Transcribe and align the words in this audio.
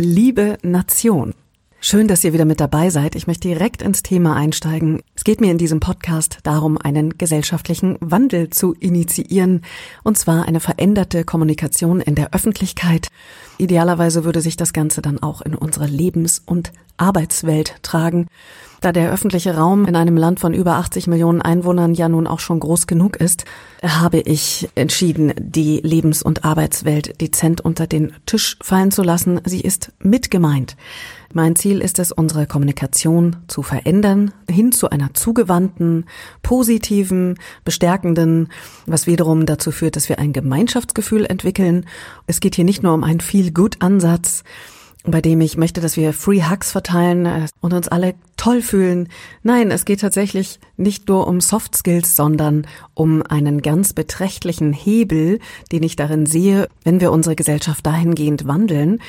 Liebe 0.00 0.58
Nation. 0.62 1.34
Schön, 1.80 2.06
dass 2.06 2.22
ihr 2.22 2.32
wieder 2.32 2.44
mit 2.44 2.60
dabei 2.60 2.88
seid. 2.88 3.16
Ich 3.16 3.26
möchte 3.26 3.48
direkt 3.48 3.82
ins 3.82 4.04
Thema 4.04 4.36
einsteigen. 4.36 5.02
Es 5.16 5.24
geht 5.24 5.40
mir 5.40 5.50
in 5.50 5.58
diesem 5.58 5.80
Podcast 5.80 6.38
darum, 6.44 6.78
einen 6.78 7.18
gesellschaftlichen 7.18 7.96
Wandel 7.98 8.48
zu 8.50 8.74
initiieren, 8.74 9.62
und 10.04 10.16
zwar 10.16 10.46
eine 10.46 10.60
veränderte 10.60 11.24
Kommunikation 11.24 12.00
in 12.00 12.14
der 12.14 12.32
Öffentlichkeit. 12.32 13.08
Idealerweise 13.58 14.22
würde 14.22 14.40
sich 14.40 14.56
das 14.56 14.72
Ganze 14.72 15.02
dann 15.02 15.20
auch 15.20 15.42
in 15.42 15.56
unsere 15.56 15.86
Lebens- 15.86 16.42
und 16.46 16.70
Arbeitswelt 16.96 17.74
tragen. 17.82 18.28
Da 18.80 18.92
der 18.92 19.10
öffentliche 19.10 19.56
Raum 19.56 19.86
in 19.86 19.96
einem 19.96 20.16
Land 20.16 20.38
von 20.38 20.54
über 20.54 20.76
80 20.76 21.08
Millionen 21.08 21.42
Einwohnern 21.42 21.94
ja 21.94 22.08
nun 22.08 22.28
auch 22.28 22.38
schon 22.38 22.60
groß 22.60 22.86
genug 22.86 23.16
ist, 23.16 23.44
habe 23.84 24.20
ich 24.20 24.68
entschieden, 24.76 25.32
die 25.36 25.80
Lebens- 25.82 26.22
und 26.22 26.44
Arbeitswelt 26.44 27.20
dezent 27.20 27.60
unter 27.60 27.88
den 27.88 28.12
Tisch 28.24 28.56
fallen 28.60 28.92
zu 28.92 29.02
lassen. 29.02 29.40
Sie 29.44 29.60
ist 29.60 29.92
mit 29.98 30.30
gemeint. 30.30 30.76
Mein 31.32 31.56
Ziel 31.56 31.80
ist 31.80 31.98
es, 31.98 32.12
unsere 32.12 32.46
Kommunikation 32.46 33.36
zu 33.48 33.62
verändern, 33.62 34.30
hin 34.48 34.70
zu 34.70 34.88
einer 34.90 35.12
zugewandten, 35.12 36.06
positiven, 36.42 37.38
bestärkenden, 37.64 38.48
was 38.86 39.08
wiederum 39.08 39.44
dazu 39.44 39.72
führt, 39.72 39.96
dass 39.96 40.08
wir 40.08 40.20
ein 40.20 40.32
Gemeinschaftsgefühl 40.32 41.26
entwickeln. 41.26 41.84
Es 42.28 42.38
geht 42.38 42.54
hier 42.54 42.64
nicht 42.64 42.84
nur 42.84 42.94
um 42.94 43.02
einen 43.02 43.20
Feel-Good-Ansatz, 43.20 44.44
bei 45.04 45.20
dem 45.20 45.40
ich 45.40 45.56
möchte, 45.56 45.80
dass 45.80 45.96
wir 45.96 46.12
Free 46.12 46.42
Hugs 46.42 46.72
verteilen 46.72 47.26
äh, 47.26 47.46
und 47.60 47.72
uns 47.72 47.88
alle 47.88 48.14
toll 48.36 48.62
fühlen. 48.62 49.08
Nein, 49.42 49.70
es 49.70 49.84
geht 49.84 50.00
tatsächlich 50.00 50.58
nicht 50.76 51.08
nur 51.08 51.26
um 51.26 51.40
Soft 51.40 51.76
Skills, 51.76 52.16
sondern 52.16 52.66
um 52.94 53.22
einen 53.22 53.62
ganz 53.62 53.92
beträchtlichen 53.92 54.72
Hebel, 54.72 55.38
den 55.72 55.82
ich 55.82 55.96
darin 55.96 56.26
sehe, 56.26 56.68
wenn 56.84 57.00
wir 57.00 57.12
unsere 57.12 57.36
Gesellschaft 57.36 57.84
dahingehend 57.86 58.46
wandeln. 58.46 59.00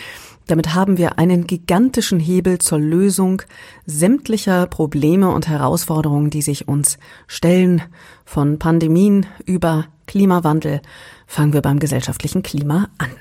Damit 0.48 0.74
haben 0.74 0.98
wir 0.98 1.20
einen 1.20 1.46
gigantischen 1.46 2.20
Hebel 2.20 2.58
zur 2.58 2.80
Lösung 2.80 3.44
sämtlicher 3.86 4.66
Probleme 4.66 5.30
und 5.30 5.48
Herausforderungen, 5.48 6.32
die 6.32 6.42
sich 6.42 6.68
uns 6.68 6.98
stellen, 7.28 7.84
von 8.26 8.58
Pandemien 8.58 9.28
über 9.46 9.86
Klimawandel. 10.08 10.82
Fangen 11.28 11.54
wir 11.54 11.62
beim 11.62 11.78
gesellschaftlichen 11.78 12.42
Klima 12.42 12.90
an. 12.98 13.12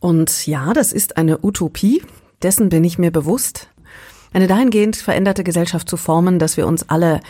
Und 0.00 0.46
ja, 0.46 0.72
das 0.72 0.92
ist 0.92 1.16
eine 1.16 1.44
Utopie, 1.44 2.02
dessen 2.42 2.70
bin 2.70 2.82
ich 2.84 2.98
mir 2.98 3.10
bewusst. 3.10 3.68
Eine 4.32 4.46
dahingehend 4.46 4.96
veränderte 4.96 5.44
Gesellschaft 5.44 5.88
zu 5.88 5.96
formen, 5.96 6.38
dass 6.38 6.56
wir 6.56 6.66
uns 6.66 6.88
alle 6.88 7.20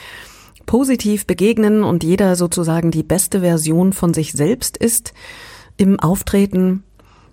positiv 0.67 1.27
begegnen 1.27 1.83
und 1.83 2.05
jeder 2.05 2.37
sozusagen 2.37 2.91
die 2.91 3.03
beste 3.03 3.41
Version 3.41 3.93
von 3.93 4.15
sich 4.15 4.33
selbst 4.33 4.77
ist 4.77 5.13
im 5.77 5.99
Auftreten. 5.99 6.85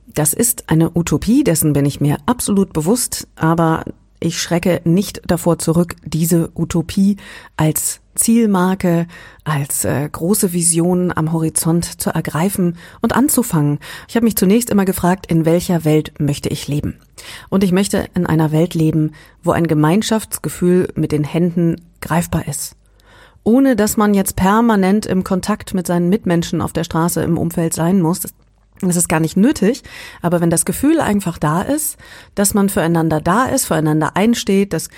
Das 0.07 0.33
ist 0.33 0.69
eine 0.69 0.91
Utopie, 0.95 1.43
dessen 1.43 1.73
bin 1.73 1.85
ich 1.85 2.01
mir 2.01 2.17
absolut 2.25 2.73
bewusst, 2.73 3.27
aber 3.35 3.83
ich 4.19 4.41
schrecke 4.41 4.81
nicht 4.83 5.21
davor 5.27 5.59
zurück, 5.59 5.95
diese 6.03 6.49
Utopie 6.55 7.17
als 7.55 8.01
Zielmarke, 8.15 9.07
als 9.43 9.85
äh, 9.85 10.09
große 10.09 10.53
Vision 10.53 11.13
am 11.15 11.31
Horizont 11.31 12.01
zu 12.01 12.09
ergreifen 12.09 12.77
und 13.01 13.15
anzufangen. 13.15 13.79
Ich 14.07 14.15
habe 14.15 14.25
mich 14.25 14.35
zunächst 14.35 14.69
immer 14.69 14.85
gefragt, 14.85 15.27
in 15.27 15.45
welcher 15.45 15.85
Welt 15.85 16.13
möchte 16.19 16.49
ich 16.49 16.67
leben? 16.67 16.95
Und 17.49 17.63
ich 17.63 17.71
möchte 17.71 18.07
in 18.15 18.25
einer 18.25 18.51
Welt 18.51 18.73
leben, 18.73 19.11
wo 19.43 19.51
ein 19.51 19.67
Gemeinschaftsgefühl 19.67 20.89
mit 20.95 21.11
den 21.11 21.23
Händen 21.23 21.81
greifbar 22.01 22.47
ist. 22.47 22.75
Ohne 23.43 23.75
dass 23.75 23.97
man 23.97 24.13
jetzt 24.13 24.35
permanent 24.35 25.05
im 25.05 25.23
Kontakt 25.23 25.73
mit 25.73 25.87
seinen 25.87 26.09
Mitmenschen 26.09 26.61
auf 26.61 26.73
der 26.73 26.83
Straße 26.83 27.21
im 27.21 27.37
Umfeld 27.37 27.73
sein 27.73 28.01
muss. 28.01 28.23
Das 28.81 28.95
ist 28.95 29.09
gar 29.09 29.19
nicht 29.19 29.37
nötig, 29.37 29.83
aber 30.21 30.41
wenn 30.41 30.49
das 30.49 30.65
Gefühl 30.65 30.99
einfach 30.99 31.37
da 31.37 31.61
ist, 31.61 31.97
dass 32.35 32.53
man 32.53 32.69
füreinander 32.69 33.21
da 33.21 33.45
ist, 33.45 33.65
füreinander 33.65 34.15
einsteht, 34.15 34.73
dass 34.73 34.89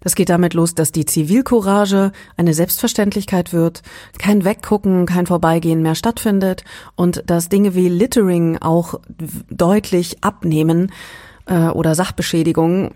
das 0.00 0.14
geht 0.14 0.28
damit 0.28 0.54
los, 0.54 0.74
dass 0.74 0.92
die 0.92 1.04
Zivilcourage 1.04 2.12
eine 2.36 2.54
Selbstverständlichkeit 2.54 3.52
wird, 3.52 3.82
kein 4.18 4.44
Weggucken, 4.44 5.04
kein 5.04 5.26
Vorbeigehen 5.26 5.82
mehr 5.82 5.96
stattfindet 5.96 6.62
und 6.94 7.24
dass 7.26 7.48
Dinge 7.48 7.74
wie 7.74 7.88
Littering 7.88 8.58
auch 8.58 9.00
deutlich 9.50 10.22
abnehmen 10.22 10.92
äh, 11.46 11.68
oder 11.68 11.96
Sachbeschädigungen 11.96 12.92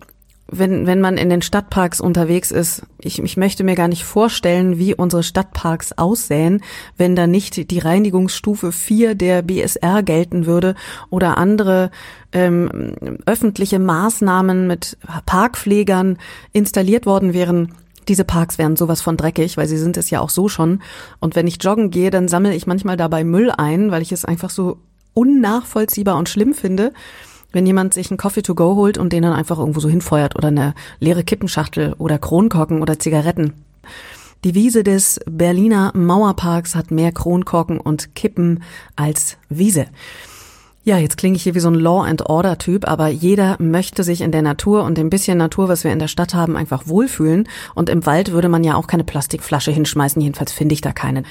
wenn, 0.52 0.86
wenn 0.86 1.00
man 1.00 1.16
in 1.16 1.30
den 1.30 1.42
Stadtparks 1.42 2.00
unterwegs 2.00 2.50
ist, 2.50 2.82
ich, 2.98 3.22
ich 3.22 3.36
möchte 3.36 3.62
mir 3.62 3.76
gar 3.76 3.88
nicht 3.88 4.04
vorstellen, 4.04 4.78
wie 4.78 4.94
unsere 4.94 5.22
Stadtparks 5.22 5.92
aussehen, 5.92 6.62
wenn 6.96 7.14
da 7.14 7.26
nicht 7.26 7.70
die 7.70 7.78
Reinigungsstufe 7.78 8.72
4 8.72 9.14
der 9.14 9.42
BSR 9.42 10.02
gelten 10.02 10.46
würde 10.46 10.74
oder 11.08 11.38
andere 11.38 11.90
ähm, 12.32 12.94
öffentliche 13.26 13.78
Maßnahmen 13.78 14.66
mit 14.66 14.98
Parkpflegern 15.26 16.18
installiert 16.52 17.06
worden 17.06 17.32
wären. 17.32 17.74
Diese 18.08 18.24
Parks 18.24 18.58
wären 18.58 18.76
sowas 18.76 19.02
von 19.02 19.16
dreckig, 19.16 19.56
weil 19.56 19.68
sie 19.68 19.78
sind 19.78 19.96
es 19.96 20.10
ja 20.10 20.20
auch 20.20 20.30
so 20.30 20.48
schon. 20.48 20.82
Und 21.20 21.36
wenn 21.36 21.46
ich 21.46 21.62
joggen 21.62 21.90
gehe, 21.90 22.10
dann 22.10 22.28
sammle 22.28 22.54
ich 22.54 22.66
manchmal 22.66 22.96
dabei 22.96 23.22
Müll 23.22 23.52
ein, 23.56 23.92
weil 23.92 24.02
ich 24.02 24.10
es 24.10 24.24
einfach 24.24 24.50
so 24.50 24.78
unnachvollziehbar 25.14 26.16
und 26.16 26.28
schlimm 26.28 26.54
finde 26.54 26.92
wenn 27.52 27.66
jemand 27.66 27.94
sich 27.94 28.10
einen 28.10 28.18
Coffee 28.18 28.42
to 28.42 28.54
go 28.54 28.76
holt 28.76 28.98
und 28.98 29.12
den 29.12 29.22
dann 29.22 29.32
einfach 29.32 29.58
irgendwo 29.58 29.80
so 29.80 29.88
hinfeuert 29.88 30.36
oder 30.36 30.48
eine 30.48 30.74
leere 30.98 31.24
Kippenschachtel 31.24 31.94
oder 31.98 32.18
Kronkorken 32.18 32.82
oder 32.82 32.98
Zigaretten. 32.98 33.54
Die 34.44 34.54
Wiese 34.54 34.82
des 34.82 35.20
Berliner 35.26 35.92
Mauerparks 35.94 36.74
hat 36.74 36.90
mehr 36.90 37.12
Kronkorken 37.12 37.78
und 37.78 38.14
Kippen 38.14 38.62
als 38.96 39.36
Wiese. 39.50 39.86
Ja, 40.82 40.96
jetzt 40.96 41.18
klinge 41.18 41.36
ich 41.36 41.42
hier 41.42 41.54
wie 41.54 41.60
so 41.60 41.68
ein 41.68 41.74
Law 41.74 42.02
and 42.04 42.22
Order 42.30 42.56
Typ, 42.56 42.88
aber 42.88 43.08
jeder 43.08 43.56
möchte 43.58 44.02
sich 44.02 44.22
in 44.22 44.32
der 44.32 44.40
Natur 44.40 44.84
und 44.84 44.96
dem 44.96 45.10
bisschen 45.10 45.36
Natur, 45.36 45.68
was 45.68 45.84
wir 45.84 45.92
in 45.92 45.98
der 45.98 46.08
Stadt 46.08 46.32
haben, 46.32 46.56
einfach 46.56 46.86
wohlfühlen. 46.86 47.46
Und 47.74 47.90
im 47.90 48.06
Wald 48.06 48.32
würde 48.32 48.48
man 48.48 48.64
ja 48.64 48.76
auch 48.76 48.86
keine 48.86 49.04
Plastikflasche 49.04 49.72
hinschmeißen, 49.72 50.22
jedenfalls 50.22 50.52
finde 50.52 50.72
ich 50.72 50.80
da 50.80 50.92
keine. 50.92 51.24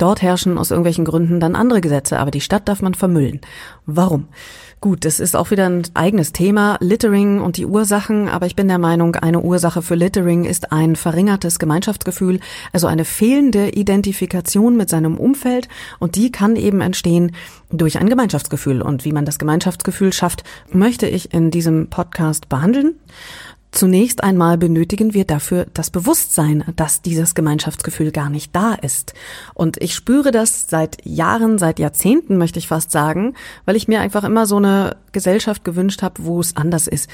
Dort 0.00 0.22
herrschen 0.22 0.56
aus 0.56 0.70
irgendwelchen 0.70 1.04
Gründen 1.04 1.40
dann 1.40 1.54
andere 1.54 1.82
Gesetze, 1.82 2.18
aber 2.18 2.30
die 2.30 2.40
Stadt 2.40 2.68
darf 2.68 2.80
man 2.80 2.94
vermüllen. 2.94 3.40
Warum? 3.84 4.28
Gut, 4.80 5.04
das 5.04 5.20
ist 5.20 5.36
auch 5.36 5.50
wieder 5.50 5.66
ein 5.68 5.82
eigenes 5.92 6.32
Thema, 6.32 6.78
Littering 6.80 7.42
und 7.42 7.58
die 7.58 7.66
Ursachen, 7.66 8.30
aber 8.30 8.46
ich 8.46 8.56
bin 8.56 8.66
der 8.66 8.78
Meinung, 8.78 9.14
eine 9.16 9.40
Ursache 9.40 9.82
für 9.82 9.94
Littering 9.94 10.46
ist 10.46 10.72
ein 10.72 10.96
verringertes 10.96 11.58
Gemeinschaftsgefühl, 11.58 12.40
also 12.72 12.86
eine 12.86 13.04
fehlende 13.04 13.68
Identifikation 13.68 14.78
mit 14.78 14.88
seinem 14.88 15.18
Umfeld 15.18 15.68
und 15.98 16.16
die 16.16 16.32
kann 16.32 16.56
eben 16.56 16.80
entstehen 16.80 17.32
durch 17.70 17.98
ein 17.98 18.08
Gemeinschaftsgefühl. 18.08 18.80
Und 18.80 19.04
wie 19.04 19.12
man 19.12 19.26
das 19.26 19.38
Gemeinschaftsgefühl 19.38 20.14
schafft, 20.14 20.44
möchte 20.72 21.06
ich 21.06 21.34
in 21.34 21.50
diesem 21.50 21.90
Podcast 21.90 22.48
behandeln. 22.48 22.94
Zunächst 23.72 24.24
einmal 24.24 24.58
benötigen 24.58 25.14
wir 25.14 25.24
dafür 25.24 25.66
das 25.74 25.90
Bewusstsein, 25.90 26.64
dass 26.74 27.02
dieses 27.02 27.36
Gemeinschaftsgefühl 27.36 28.10
gar 28.10 28.28
nicht 28.28 28.54
da 28.54 28.74
ist. 28.74 29.14
Und 29.54 29.80
ich 29.80 29.94
spüre 29.94 30.32
das 30.32 30.66
seit 30.68 31.04
Jahren, 31.06 31.56
seit 31.56 31.78
Jahrzehnten, 31.78 32.36
möchte 32.36 32.58
ich 32.58 32.66
fast 32.66 32.90
sagen, 32.90 33.34
weil 33.66 33.76
ich 33.76 33.86
mir 33.86 34.00
einfach 34.00 34.24
immer 34.24 34.46
so 34.46 34.56
eine 34.56 34.96
Gesellschaft 35.12 35.64
gewünscht 35.64 36.02
habe, 36.02 36.24
wo 36.24 36.40
es 36.40 36.56
anders 36.56 36.88
ist. 36.88 37.08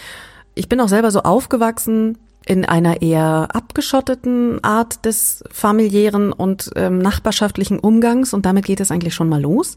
Ich 0.55 0.69
bin 0.69 0.81
auch 0.81 0.89
selber 0.89 1.11
so 1.11 1.21
aufgewachsen, 1.21 2.17
in 2.47 2.65
einer 2.65 3.03
eher 3.03 3.49
abgeschotteten 3.53 4.62
Art 4.62 5.05
des 5.05 5.43
familiären 5.51 6.33
und 6.33 6.71
ähm, 6.77 6.99
nachbarschaftlichen 6.99 7.81
Umgangs 7.81 8.33
und 8.33 8.47
damit 8.47 8.65
geht 8.65 8.81
es 8.81 8.93
eigentlich 8.93 9.15
schon 9.15 9.29
mal 9.29 9.43
los. 9.43 9.77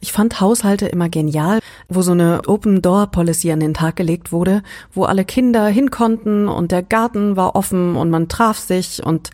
Ich 0.00 0.12
fand 0.12 0.40
Haushalte 0.40 0.86
immer 0.86 1.08
genial, 1.08 1.60
wo 1.88 2.02
so 2.02 2.12
eine 2.12 2.42
Open 2.46 2.82
Door 2.82 3.06
Policy 3.08 3.50
an 3.52 3.60
den 3.60 3.72
Tag 3.72 3.96
gelegt 3.96 4.32
wurde, 4.32 4.62
wo 4.92 5.04
alle 5.04 5.24
Kinder 5.24 5.66
hin 5.68 5.90
konnten 5.90 6.46
und 6.46 6.72
der 6.72 6.82
Garten 6.82 7.36
war 7.36 7.56
offen 7.56 7.96
und 7.96 8.10
man 8.10 8.28
traf 8.28 8.58
sich 8.58 9.02
und 9.04 9.30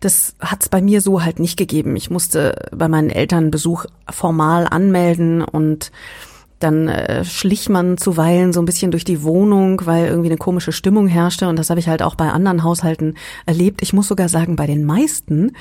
das 0.00 0.34
hat's 0.40 0.70
bei 0.70 0.80
mir 0.80 1.02
so 1.02 1.22
halt 1.22 1.40
nicht 1.40 1.58
gegeben. 1.58 1.94
Ich 1.94 2.08
musste 2.08 2.70
bei 2.74 2.88
meinen 2.88 3.10
Eltern 3.10 3.50
Besuch 3.50 3.84
formal 4.08 4.66
anmelden 4.66 5.42
und 5.42 5.92
dann 6.60 6.88
äh, 6.88 7.24
schlich 7.24 7.68
man 7.68 7.96
zuweilen 7.98 8.52
so 8.52 8.60
ein 8.60 8.66
bisschen 8.66 8.90
durch 8.90 9.04
die 9.04 9.22
Wohnung, 9.22 9.82
weil 9.84 10.06
irgendwie 10.06 10.28
eine 10.28 10.38
komische 10.38 10.72
Stimmung 10.72 11.08
herrschte. 11.08 11.48
Und 11.48 11.58
das 11.58 11.70
habe 11.70 11.80
ich 11.80 11.88
halt 11.88 12.02
auch 12.02 12.14
bei 12.14 12.30
anderen 12.30 12.62
Haushalten 12.62 13.14
erlebt. 13.46 13.82
Ich 13.82 13.92
muss 13.92 14.08
sogar 14.08 14.28
sagen, 14.28 14.56
bei 14.56 14.66
den 14.66 14.84
meisten 14.84 15.52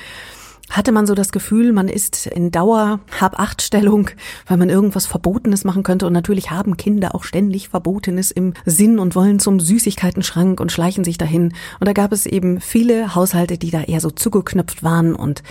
hatte 0.69 0.91
man 0.91 1.07
so 1.07 1.15
das 1.15 1.31
Gefühl, 1.31 1.73
man 1.73 1.87
ist 1.87 2.27
in 2.27 2.51
Dauer 2.51 2.99
Hab-Acht-Stellung, 3.19 4.11
weil 4.47 4.57
man 4.57 4.69
irgendwas 4.69 5.07
Verbotenes 5.07 5.63
machen 5.63 5.83
könnte. 5.83 6.05
Und 6.05 6.13
natürlich 6.13 6.51
haben 6.51 6.77
Kinder 6.77 7.15
auch 7.15 7.23
ständig 7.23 7.69
Verbotenes 7.69 8.29
im 8.29 8.53
Sinn 8.65 8.99
und 8.99 9.15
wollen 9.15 9.39
zum 9.39 9.59
Süßigkeitenschrank 9.59 10.59
und 10.59 10.71
schleichen 10.71 11.03
sich 11.03 11.17
dahin. 11.17 11.53
Und 11.79 11.87
da 11.87 11.93
gab 11.93 12.11
es 12.11 12.25
eben 12.25 12.61
viele 12.61 13.15
Haushalte, 13.15 13.57
die 13.57 13.71
da 13.71 13.81
eher 13.81 13.99
so 13.99 14.11
zugeknöpft 14.11 14.83
waren. 14.83 15.15
Und 15.15 15.41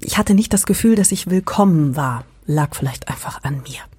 ich 0.00 0.16
hatte 0.16 0.34
nicht 0.34 0.52
das 0.52 0.64
Gefühl, 0.64 0.94
dass 0.94 1.12
ich 1.12 1.28
willkommen 1.28 1.94
war. 1.94 2.24
Lag 2.46 2.74
vielleicht 2.74 3.08
einfach 3.08 3.44
an 3.44 3.62
mir. 3.68 3.91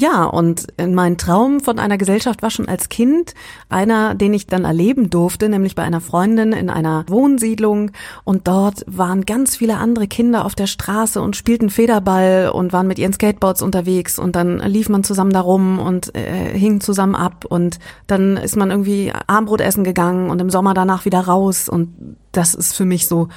Ja, 0.00 0.24
und 0.24 0.68
mein 0.82 1.18
Traum 1.18 1.60
von 1.60 1.78
einer 1.78 1.98
Gesellschaft 1.98 2.40
war 2.40 2.48
schon 2.48 2.68
als 2.68 2.88
Kind 2.88 3.34
einer, 3.68 4.14
den 4.14 4.32
ich 4.32 4.46
dann 4.46 4.64
erleben 4.64 5.10
durfte, 5.10 5.50
nämlich 5.50 5.74
bei 5.74 5.82
einer 5.82 6.00
Freundin 6.00 6.54
in 6.54 6.70
einer 6.70 7.04
Wohnsiedlung. 7.06 7.90
Und 8.24 8.48
dort 8.48 8.82
waren 8.86 9.26
ganz 9.26 9.56
viele 9.56 9.76
andere 9.76 10.08
Kinder 10.08 10.46
auf 10.46 10.54
der 10.54 10.68
Straße 10.68 11.20
und 11.20 11.36
spielten 11.36 11.68
Federball 11.68 12.50
und 12.50 12.72
waren 12.72 12.86
mit 12.86 12.98
ihren 12.98 13.12
Skateboards 13.12 13.60
unterwegs. 13.60 14.18
Und 14.18 14.36
dann 14.36 14.60
lief 14.60 14.88
man 14.88 15.04
zusammen 15.04 15.34
da 15.34 15.42
rum 15.42 15.78
und 15.78 16.14
äh, 16.16 16.58
hing 16.58 16.80
zusammen 16.80 17.14
ab. 17.14 17.44
Und 17.44 17.78
dann 18.06 18.38
ist 18.38 18.56
man 18.56 18.70
irgendwie 18.70 19.12
Armbrot 19.26 19.60
essen 19.60 19.84
gegangen 19.84 20.30
und 20.30 20.40
im 20.40 20.48
Sommer 20.48 20.72
danach 20.72 21.04
wieder 21.04 21.20
raus. 21.20 21.68
Und 21.68 22.16
das 22.32 22.54
ist 22.54 22.74
für 22.74 22.86
mich 22.86 23.06
so 23.06 23.28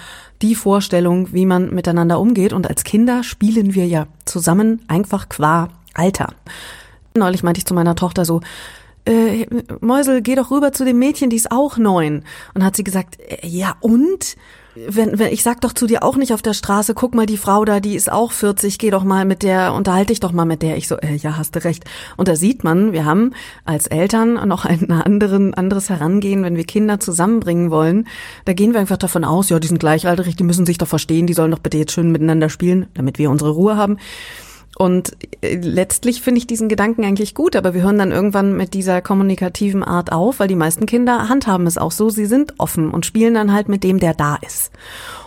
die 0.42 0.56
Vorstellung, 0.56 1.34
wie 1.34 1.46
man 1.46 1.76
miteinander 1.76 2.22
umgeht. 2.22 2.54
Und 2.54 2.70
als 2.70 2.86
Kinder 2.86 3.22
spielen 3.22 3.76
wir 3.76 3.86
ja 3.86 4.08
zusammen 4.24 4.82
einfach 4.88 5.28
qua 5.28 5.68
Alter. 5.94 6.34
Neulich 7.16 7.44
meinte 7.44 7.60
ich 7.60 7.66
zu 7.66 7.74
meiner 7.74 7.96
Tochter 7.96 8.26
so, 8.26 8.42
äh, 9.06 9.46
Mäusel, 9.82 10.22
geh 10.22 10.36
doch 10.36 10.50
rüber 10.50 10.72
zu 10.72 10.86
dem 10.86 10.98
Mädchen, 10.98 11.30
die 11.30 11.36
ist 11.36 11.52
auch 11.52 11.78
neun. 11.78 12.24
Und 12.54 12.64
hat 12.64 12.76
sie 12.76 12.84
gesagt, 12.84 13.20
äh, 13.20 13.46
ja 13.46 13.76
und? 13.82 14.36
Wenn, 14.76 15.20
wenn, 15.20 15.32
ich 15.32 15.44
sag 15.44 15.62
doch 15.62 15.74
zu 15.74 15.86
dir 15.86 16.02
auch 16.02 16.16
nicht 16.16 16.34
auf 16.34 16.42
der 16.42 16.54
Straße, 16.54 16.96
guck 16.96 17.14
mal 17.14 17.28
die 17.28 17.38
Frau 17.38 17.64
da, 17.64 17.80
die 17.80 17.96
ist 17.96 18.12
auch 18.12 18.32
40, 18.32 18.80
geh 18.80 18.90
doch 18.90 19.04
mal 19.04 19.24
mit 19.24 19.44
der, 19.44 19.74
unterhalte 19.74 20.08
dich 20.08 20.20
doch 20.20 20.32
mal 20.32 20.46
mit 20.46 20.64
der. 20.64 20.78
Ich 20.78 20.88
so, 20.88 20.98
äh, 20.98 21.16
ja, 21.16 21.38
hast 21.38 21.56
du 21.56 21.64
recht. 21.64 21.84
Und 22.18 22.28
da 22.28 22.36
sieht 22.36 22.64
man, 22.64 22.92
wir 22.92 23.06
haben 23.06 23.34
als 23.66 23.86
Eltern 23.86 24.48
noch 24.48 24.66
ein 24.66 24.90
anderen, 24.90 25.54
anderes 25.54 25.90
Herangehen, 25.90 26.42
wenn 26.44 26.56
wir 26.56 26.64
Kinder 26.64 27.00
zusammenbringen 27.00 27.70
wollen. 27.70 28.08
Da 28.46 28.54
gehen 28.54 28.74
wir 28.74 28.80
einfach 28.80 28.98
davon 28.98 29.26
aus, 29.26 29.50
ja, 29.50 29.60
die 29.60 29.68
sind 29.68 29.80
gleichaltrig, 29.80 30.38
die 30.38 30.44
müssen 30.44 30.66
sich 30.66 30.80
doch 30.80 30.88
verstehen, 30.88 31.28
die 31.28 31.34
sollen 31.34 31.52
doch 31.52 31.60
bitte 31.60 31.78
jetzt 31.78 31.92
schön 31.92 32.12
miteinander 32.12 32.50
spielen, 32.50 32.88
damit 32.96 33.20
wir 33.20 33.30
unsere 33.30 33.52
Ruhe 33.52 33.78
haben. 33.78 33.98
Und 34.76 35.14
äh, 35.42 35.56
letztlich 35.56 36.22
finde 36.22 36.40
ich 36.40 36.48
diesen 36.48 36.70
Gedanken 36.70 37.06
eigentlich 37.06 37.36
gut, 37.36 37.56
aber 37.56 37.74
wir 37.74 37.84
hören 37.84 38.00
dann 38.00 38.12
irgendwann 38.12 38.58
mit 38.58 38.74
dieser 38.74 39.02
kommunikativen 39.02 39.84
Art 39.84 40.12
auf, 40.12 40.40
weil 40.40 40.48
die 40.48 40.56
meisten 40.56 40.86
Kinder 40.86 41.30
handhaben 41.30 41.68
es 41.68 41.78
auch 41.78 41.92
so, 41.92 42.10
sie 42.10 42.26
sind 42.26 42.56
offen 42.60 42.90
und 42.90 43.06
spielen 43.06 43.36
dann 43.36 43.54
halt 43.54 43.70
mit 43.70 43.84
dem, 43.84 44.00
der 44.00 44.14
da 44.14 44.36
ist. 44.36 44.72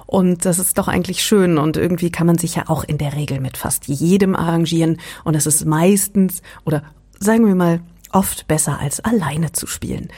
Und 0.06 0.44
das 0.44 0.58
ist 0.58 0.78
doch 0.78 0.88
eigentlich 0.88 1.24
schön 1.24 1.58
und 1.58 1.76
irgendwie 1.76 2.10
kann 2.10 2.26
man 2.26 2.38
sich 2.38 2.54
ja 2.54 2.64
auch 2.68 2.84
in 2.84 2.98
der 2.98 3.14
Regel 3.14 3.40
mit 3.40 3.56
fast 3.56 3.86
jedem 3.88 4.36
arrangieren 4.36 4.98
und 5.24 5.34
es 5.34 5.46
ist 5.46 5.64
meistens 5.64 6.42
oder 6.64 6.84
sagen 7.18 7.46
wir 7.46 7.56
mal 7.56 7.80
oft 8.12 8.46
besser 8.46 8.78
als 8.78 9.00
alleine 9.00 9.52
zu 9.52 9.66
spielen. 9.66 10.08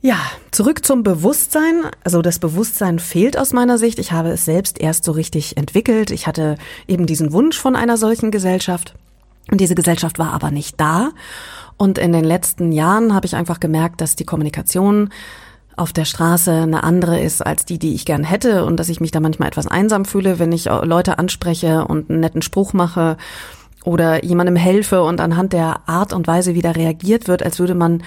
Ja, 0.00 0.18
zurück 0.52 0.84
zum 0.84 1.02
Bewusstsein. 1.02 1.82
Also 2.04 2.22
das 2.22 2.38
Bewusstsein 2.38 3.00
fehlt 3.00 3.36
aus 3.36 3.52
meiner 3.52 3.78
Sicht. 3.78 3.98
Ich 3.98 4.12
habe 4.12 4.30
es 4.30 4.44
selbst 4.44 4.80
erst 4.80 5.04
so 5.04 5.12
richtig 5.12 5.56
entwickelt. 5.56 6.10
Ich 6.12 6.26
hatte 6.26 6.56
eben 6.86 7.06
diesen 7.06 7.32
Wunsch 7.32 7.58
von 7.58 7.74
einer 7.74 7.96
solchen 7.96 8.30
Gesellschaft. 8.30 8.94
Und 9.50 9.60
diese 9.60 9.74
Gesellschaft 9.74 10.18
war 10.18 10.32
aber 10.32 10.50
nicht 10.52 10.80
da. 10.80 11.10
Und 11.76 11.98
in 11.98 12.12
den 12.12 12.24
letzten 12.24 12.70
Jahren 12.70 13.12
habe 13.12 13.26
ich 13.26 13.34
einfach 13.34 13.58
gemerkt, 13.58 14.00
dass 14.00 14.14
die 14.14 14.24
Kommunikation 14.24 15.10
auf 15.76 15.92
der 15.92 16.04
Straße 16.04 16.52
eine 16.52 16.82
andere 16.84 17.20
ist 17.20 17.44
als 17.44 17.64
die, 17.64 17.78
die 17.78 17.94
ich 17.94 18.04
gern 18.04 18.24
hätte 18.24 18.64
und 18.64 18.76
dass 18.78 18.88
ich 18.88 19.00
mich 19.00 19.12
da 19.12 19.20
manchmal 19.20 19.48
etwas 19.48 19.68
einsam 19.68 20.04
fühle, 20.04 20.38
wenn 20.38 20.52
ich 20.52 20.64
Leute 20.64 21.18
anspreche 21.18 21.84
und 21.86 22.10
einen 22.10 22.20
netten 22.20 22.42
Spruch 22.42 22.72
mache 22.72 23.16
oder 23.84 24.24
jemandem 24.24 24.56
helfe 24.56 25.02
und 25.02 25.20
anhand 25.20 25.52
der 25.52 25.88
Art 25.88 26.12
und 26.12 26.26
Weise, 26.26 26.54
wie 26.54 26.62
da 26.62 26.72
reagiert 26.72 27.28
wird, 27.28 27.44
als 27.44 27.60
würde 27.60 27.76
man 27.76 28.02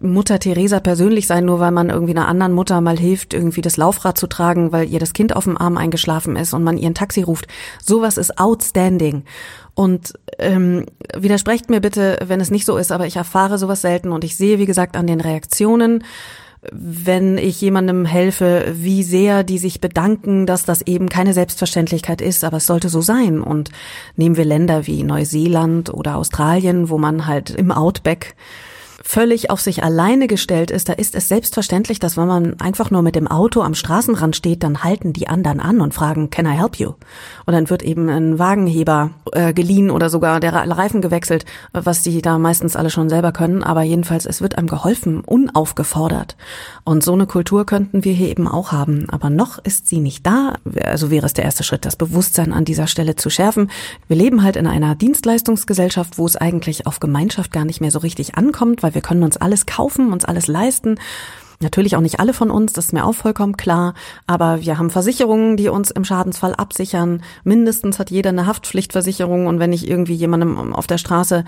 Mutter 0.00 0.38
Teresa 0.38 0.80
persönlich 0.80 1.26
sein, 1.26 1.44
nur 1.44 1.60
weil 1.60 1.72
man 1.72 1.90
irgendwie 1.90 2.12
einer 2.12 2.28
anderen 2.28 2.52
Mutter 2.52 2.80
mal 2.80 2.98
hilft, 2.98 3.34
irgendwie 3.34 3.60
das 3.60 3.76
Laufrad 3.76 4.16
zu 4.16 4.26
tragen, 4.26 4.72
weil 4.72 4.88
ihr 4.88 4.98
das 4.98 5.12
Kind 5.12 5.34
auf 5.34 5.44
dem 5.44 5.58
Arm 5.58 5.76
eingeschlafen 5.76 6.36
ist 6.36 6.54
und 6.54 6.62
man 6.62 6.78
ihren 6.78 6.94
Taxi 6.94 7.22
ruft. 7.22 7.46
Sowas 7.82 8.16
ist 8.16 8.38
outstanding. 8.38 9.24
Und 9.74 10.14
ähm, 10.38 10.86
widersprecht 11.16 11.70
mir 11.70 11.80
bitte, 11.80 12.18
wenn 12.26 12.40
es 12.40 12.50
nicht 12.50 12.66
so 12.66 12.76
ist, 12.76 12.92
aber 12.92 13.06
ich 13.06 13.16
erfahre 13.16 13.58
sowas 13.58 13.82
selten 13.82 14.12
und 14.12 14.24
ich 14.24 14.36
sehe, 14.36 14.58
wie 14.58 14.66
gesagt, 14.66 14.96
an 14.96 15.06
den 15.06 15.20
Reaktionen, 15.20 16.04
wenn 16.70 17.38
ich 17.38 17.60
jemandem 17.60 18.04
helfe, 18.04 18.72
wie 18.74 19.02
sehr 19.02 19.44
die 19.44 19.58
sich 19.58 19.80
bedanken, 19.80 20.44
dass 20.44 20.64
das 20.64 20.82
eben 20.82 21.08
keine 21.08 21.32
Selbstverständlichkeit 21.32 22.20
ist, 22.20 22.44
aber 22.44 22.58
es 22.58 22.66
sollte 22.66 22.90
so 22.90 23.00
sein. 23.00 23.40
Und 23.40 23.70
nehmen 24.16 24.36
wir 24.36 24.44
Länder 24.44 24.86
wie 24.86 25.02
Neuseeland 25.02 25.92
oder 25.92 26.16
Australien, 26.16 26.90
wo 26.90 26.98
man 26.98 27.26
halt 27.26 27.50
im 27.50 27.72
Outback 27.72 28.34
völlig 29.02 29.50
auf 29.50 29.60
sich 29.60 29.82
alleine 29.82 30.26
gestellt 30.26 30.70
ist, 30.70 30.88
da 30.88 30.92
ist 30.92 31.14
es 31.14 31.28
selbstverständlich, 31.28 31.98
dass 31.98 32.16
wenn 32.16 32.26
man 32.26 32.60
einfach 32.60 32.90
nur 32.90 33.02
mit 33.02 33.16
dem 33.16 33.26
Auto 33.26 33.62
am 33.62 33.74
Straßenrand 33.74 34.36
steht, 34.36 34.62
dann 34.62 34.84
halten 34.84 35.12
die 35.12 35.28
anderen 35.28 35.60
an 35.60 35.80
und 35.80 35.94
fragen, 35.94 36.30
can 36.30 36.46
I 36.46 36.50
help 36.50 36.76
you? 36.76 36.92
Und 37.46 37.54
dann 37.54 37.70
wird 37.70 37.82
eben 37.82 38.08
ein 38.08 38.38
Wagenheber 38.38 39.10
äh, 39.32 39.52
geliehen 39.52 39.90
oder 39.90 40.10
sogar 40.10 40.40
der 40.40 40.52
Reifen 40.52 41.00
gewechselt, 41.00 41.44
was 41.72 42.02
die 42.02 42.20
da 42.20 42.38
meistens 42.38 42.76
alle 42.76 42.90
schon 42.90 43.08
selber 43.08 43.32
können. 43.32 43.62
Aber 43.62 43.82
jedenfalls, 43.82 44.26
es 44.26 44.42
wird 44.42 44.58
einem 44.58 44.68
geholfen, 44.68 45.20
unaufgefordert. 45.20 46.36
Und 46.84 47.02
so 47.02 47.12
eine 47.14 47.26
Kultur 47.26 47.64
könnten 47.66 48.04
wir 48.04 48.12
hier 48.12 48.28
eben 48.28 48.46
auch 48.46 48.72
haben. 48.72 49.08
Aber 49.10 49.30
noch 49.30 49.58
ist 49.58 49.88
sie 49.88 50.00
nicht 50.00 50.26
da. 50.26 50.54
Also 50.84 51.10
wäre 51.10 51.26
es 51.26 51.32
der 51.32 51.44
erste 51.44 51.64
Schritt, 51.64 51.84
das 51.84 51.96
Bewusstsein 51.96 52.52
an 52.52 52.64
dieser 52.64 52.86
Stelle 52.86 53.16
zu 53.16 53.30
schärfen. 53.30 53.70
Wir 54.08 54.16
leben 54.16 54.42
halt 54.42 54.56
in 54.56 54.66
einer 54.66 54.94
Dienstleistungsgesellschaft, 54.94 56.18
wo 56.18 56.26
es 56.26 56.36
eigentlich 56.36 56.86
auf 56.86 57.00
Gemeinschaft 57.00 57.52
gar 57.52 57.64
nicht 57.64 57.80
mehr 57.80 57.90
so 57.90 58.00
richtig 58.00 58.36
ankommt, 58.36 58.82
weil 58.82 58.89
wir 58.94 59.00
wir 59.00 59.08
können 59.08 59.22
uns 59.22 59.38
alles 59.38 59.64
kaufen, 59.64 60.12
uns 60.12 60.26
alles 60.26 60.46
leisten. 60.46 60.98
Natürlich 61.62 61.96
auch 61.96 62.02
nicht 62.02 62.20
alle 62.20 62.34
von 62.34 62.50
uns, 62.50 62.74
das 62.74 62.86
ist 62.86 62.92
mir 62.92 63.06
auch 63.06 63.14
vollkommen 63.14 63.56
klar, 63.56 63.94
aber 64.26 64.60
wir 64.60 64.76
haben 64.76 64.90
Versicherungen, 64.90 65.56
die 65.56 65.68
uns 65.68 65.90
im 65.90 66.04
Schadensfall 66.04 66.54
absichern. 66.54 67.22
Mindestens 67.44 67.98
hat 67.98 68.10
jeder 68.10 68.28
eine 68.28 68.46
Haftpflichtversicherung 68.46 69.46
und 69.46 69.58
wenn 69.58 69.72
ich 69.72 69.88
irgendwie 69.88 70.14
jemandem 70.14 70.74
auf 70.74 70.86
der 70.86 70.98
Straße 70.98 71.44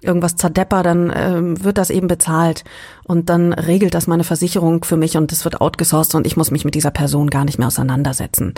irgendwas 0.00 0.36
zerdepper, 0.36 0.84
dann 0.84 1.10
äh, 1.10 1.64
wird 1.64 1.78
das 1.78 1.90
eben 1.90 2.06
bezahlt 2.06 2.62
und 3.02 3.30
dann 3.30 3.52
regelt 3.52 3.94
das 3.94 4.06
meine 4.06 4.24
Versicherung 4.24 4.84
für 4.84 4.96
mich 4.96 5.16
und 5.16 5.32
es 5.32 5.44
wird 5.44 5.60
outgesourced 5.60 6.14
und 6.14 6.26
ich 6.26 6.36
muss 6.36 6.52
mich 6.52 6.64
mit 6.64 6.76
dieser 6.76 6.92
Person 6.92 7.30
gar 7.30 7.44
nicht 7.44 7.58
mehr 7.58 7.68
auseinandersetzen. 7.68 8.54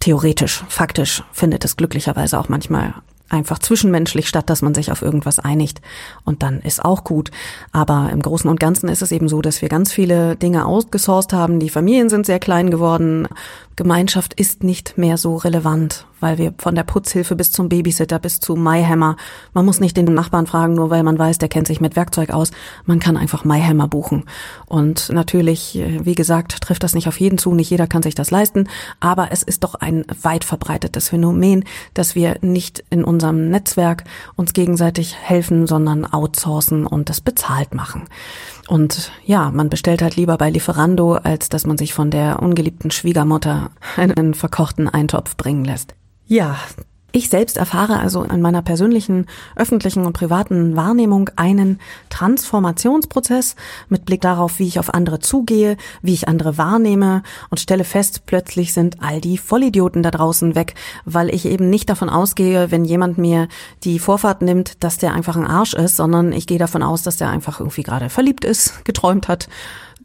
Theoretisch, 0.00 0.64
faktisch 0.68 1.22
findet 1.32 1.64
es 1.64 1.76
glücklicherweise 1.76 2.38
auch 2.38 2.48
manchmal 2.48 2.94
einfach 3.32 3.58
zwischenmenschlich, 3.58 4.28
statt 4.28 4.50
dass 4.50 4.62
man 4.62 4.74
sich 4.74 4.92
auf 4.92 5.02
irgendwas 5.02 5.38
einigt. 5.38 5.80
Und 6.24 6.42
dann 6.42 6.60
ist 6.60 6.84
auch 6.84 7.04
gut. 7.04 7.30
Aber 7.72 8.10
im 8.12 8.20
Großen 8.20 8.48
und 8.48 8.60
Ganzen 8.60 8.88
ist 8.88 9.02
es 9.02 9.12
eben 9.12 9.28
so, 9.28 9.42
dass 9.42 9.62
wir 9.62 9.68
ganz 9.68 9.92
viele 9.92 10.36
Dinge 10.36 10.66
ausgesourced 10.66 11.32
haben. 11.32 11.60
Die 11.60 11.70
Familien 11.70 12.08
sind 12.08 12.26
sehr 12.26 12.38
klein 12.38 12.70
geworden. 12.70 13.28
Gemeinschaft 13.76 14.34
ist 14.34 14.62
nicht 14.62 14.98
mehr 14.98 15.16
so 15.16 15.36
relevant, 15.36 16.06
weil 16.22 16.38
wir 16.38 16.54
von 16.58 16.74
der 16.74 16.84
Putzhilfe 16.84 17.36
bis 17.36 17.52
zum 17.52 17.68
Babysitter 17.68 18.18
bis 18.18 18.40
zu 18.40 18.56
MyHammer, 18.56 19.16
man 19.52 19.64
muss 19.64 19.80
nicht 19.80 19.96
den 19.96 20.06
Nachbarn 20.06 20.46
fragen, 20.46 20.74
nur 20.74 20.90
weil 20.90 21.02
man 21.02 21.18
weiß, 21.18 21.38
der 21.38 21.48
kennt 21.48 21.66
sich 21.66 21.80
mit 21.80 21.96
Werkzeug 21.96 22.30
aus. 22.30 22.52
Man 22.86 23.00
kann 23.00 23.16
einfach 23.16 23.44
MyHammer 23.44 23.88
buchen. 23.88 24.24
Und 24.66 25.10
natürlich, 25.10 25.76
äh, 25.76 26.04
wie 26.04 26.14
gesagt, 26.14 26.60
trifft 26.62 26.82
das 26.82 26.94
nicht 26.94 27.08
auf 27.08 27.20
jeden 27.20 27.38
zu, 27.38 27.54
nicht 27.54 27.70
jeder 27.70 27.86
kann 27.86 28.02
sich 28.02 28.14
das 28.14 28.30
leisten, 28.30 28.68
aber 29.00 29.32
es 29.32 29.42
ist 29.42 29.64
doch 29.64 29.74
ein 29.74 30.04
weit 30.22 30.44
verbreitetes 30.44 31.08
Phänomen, 31.08 31.64
dass 31.94 32.14
wir 32.14 32.36
nicht 32.40 32.84
in 32.90 33.04
unserem 33.04 33.50
Netzwerk 33.50 34.04
uns 34.36 34.52
gegenseitig 34.52 35.16
helfen, 35.20 35.66
sondern 35.66 36.04
outsourcen 36.04 36.86
und 36.86 37.08
das 37.08 37.20
bezahlt 37.20 37.74
machen. 37.74 38.04
Und 38.68 39.10
ja, 39.24 39.50
man 39.50 39.68
bestellt 39.68 40.02
halt 40.02 40.16
lieber 40.16 40.38
bei 40.38 40.50
Lieferando, 40.50 41.14
als 41.14 41.48
dass 41.48 41.66
man 41.66 41.78
sich 41.78 41.92
von 41.92 42.10
der 42.10 42.40
ungeliebten 42.40 42.90
Schwiegermutter 42.90 43.70
einen 43.96 44.34
verkochten 44.34 44.88
Eintopf 44.88 45.36
bringen 45.36 45.64
lässt. 45.64 45.94
Ja, 46.32 46.56
ich 47.14 47.28
selbst 47.28 47.58
erfahre 47.58 48.00
also 48.00 48.22
in 48.22 48.40
meiner 48.40 48.62
persönlichen, 48.62 49.26
öffentlichen 49.54 50.06
und 50.06 50.14
privaten 50.14 50.76
Wahrnehmung 50.76 51.28
einen 51.36 51.78
Transformationsprozess 52.08 53.54
mit 53.90 54.06
Blick 54.06 54.22
darauf, 54.22 54.58
wie 54.58 54.66
ich 54.66 54.78
auf 54.78 54.94
andere 54.94 55.18
zugehe, 55.18 55.76
wie 56.00 56.14
ich 56.14 56.28
andere 56.28 56.56
wahrnehme 56.56 57.22
und 57.50 57.60
stelle 57.60 57.84
fest, 57.84 58.22
plötzlich 58.24 58.72
sind 58.72 59.02
all 59.02 59.20
die 59.20 59.36
Vollidioten 59.36 60.02
da 60.02 60.10
draußen 60.10 60.54
weg, 60.54 60.72
weil 61.04 61.28
ich 61.28 61.44
eben 61.44 61.68
nicht 61.68 61.90
davon 61.90 62.08
ausgehe, 62.08 62.70
wenn 62.70 62.86
jemand 62.86 63.18
mir 63.18 63.46
die 63.84 63.98
Vorfahrt 63.98 64.40
nimmt, 64.40 64.82
dass 64.82 64.96
der 64.96 65.12
einfach 65.12 65.36
ein 65.36 65.46
Arsch 65.46 65.74
ist, 65.74 65.96
sondern 65.96 66.32
ich 66.32 66.46
gehe 66.46 66.58
davon 66.58 66.82
aus, 66.82 67.02
dass 67.02 67.18
der 67.18 67.28
einfach 67.28 67.60
irgendwie 67.60 67.82
gerade 67.82 68.08
verliebt 68.08 68.46
ist, 68.46 68.86
geträumt 68.86 69.28
hat 69.28 69.50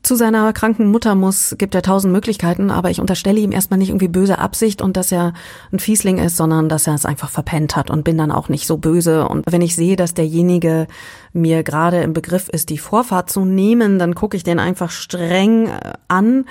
zu 0.04 0.16
seiner 0.16 0.54
kranken 0.54 0.92
Mutter 0.92 1.16
muss, 1.16 1.56
gibt 1.58 1.76
er 1.76 1.82
tausend 1.82 2.14
Möglichkeiten, 2.14 2.72
aber 2.72 2.90
ich 2.90 3.00
unterstelle 3.00 3.40
ihm 3.40 3.52
erstmal 3.52 3.78
nicht 3.78 3.90
irgendwie 3.90 4.08
böse 4.08 4.40
Absicht 4.40 4.82
und 4.82 4.98
dass 4.98 5.12
er 5.12 5.34
ein 5.72 5.80
Fiesling 5.80 6.18
ist, 6.18 6.38
sondern 6.38 6.70
dass 6.70 6.88
er 6.88 6.96
es 6.96 7.06
einfach 7.06 7.30
verpennt 7.30 7.76
hat 7.76 7.90
und 7.90 8.04
bin 8.04 8.18
dann 8.18 8.32
auch 8.32 8.50
nicht 8.50 8.68
so 8.68 8.78
böse. 8.78 9.28
Und 9.28 9.44
wenn 9.52 9.62
ich 9.62 9.76
sehe, 9.76 9.96
dass 9.96 10.14
derjenige 10.14 10.88
mir 11.34 11.64
gerade 11.64 12.02
im 12.02 12.14
Begriff 12.14 12.50
ist, 12.50 12.70
die 12.70 12.78
Vorfahrt 12.78 13.30
zu 13.30 13.46
nehmen, 13.46 14.00
dann 14.00 14.16
gucke 14.16 14.38
ich 14.38 14.44
den 14.44 14.60
einfach 14.60 14.92
streng 14.92 15.68
äh, 15.68 15.94
an 16.08 16.46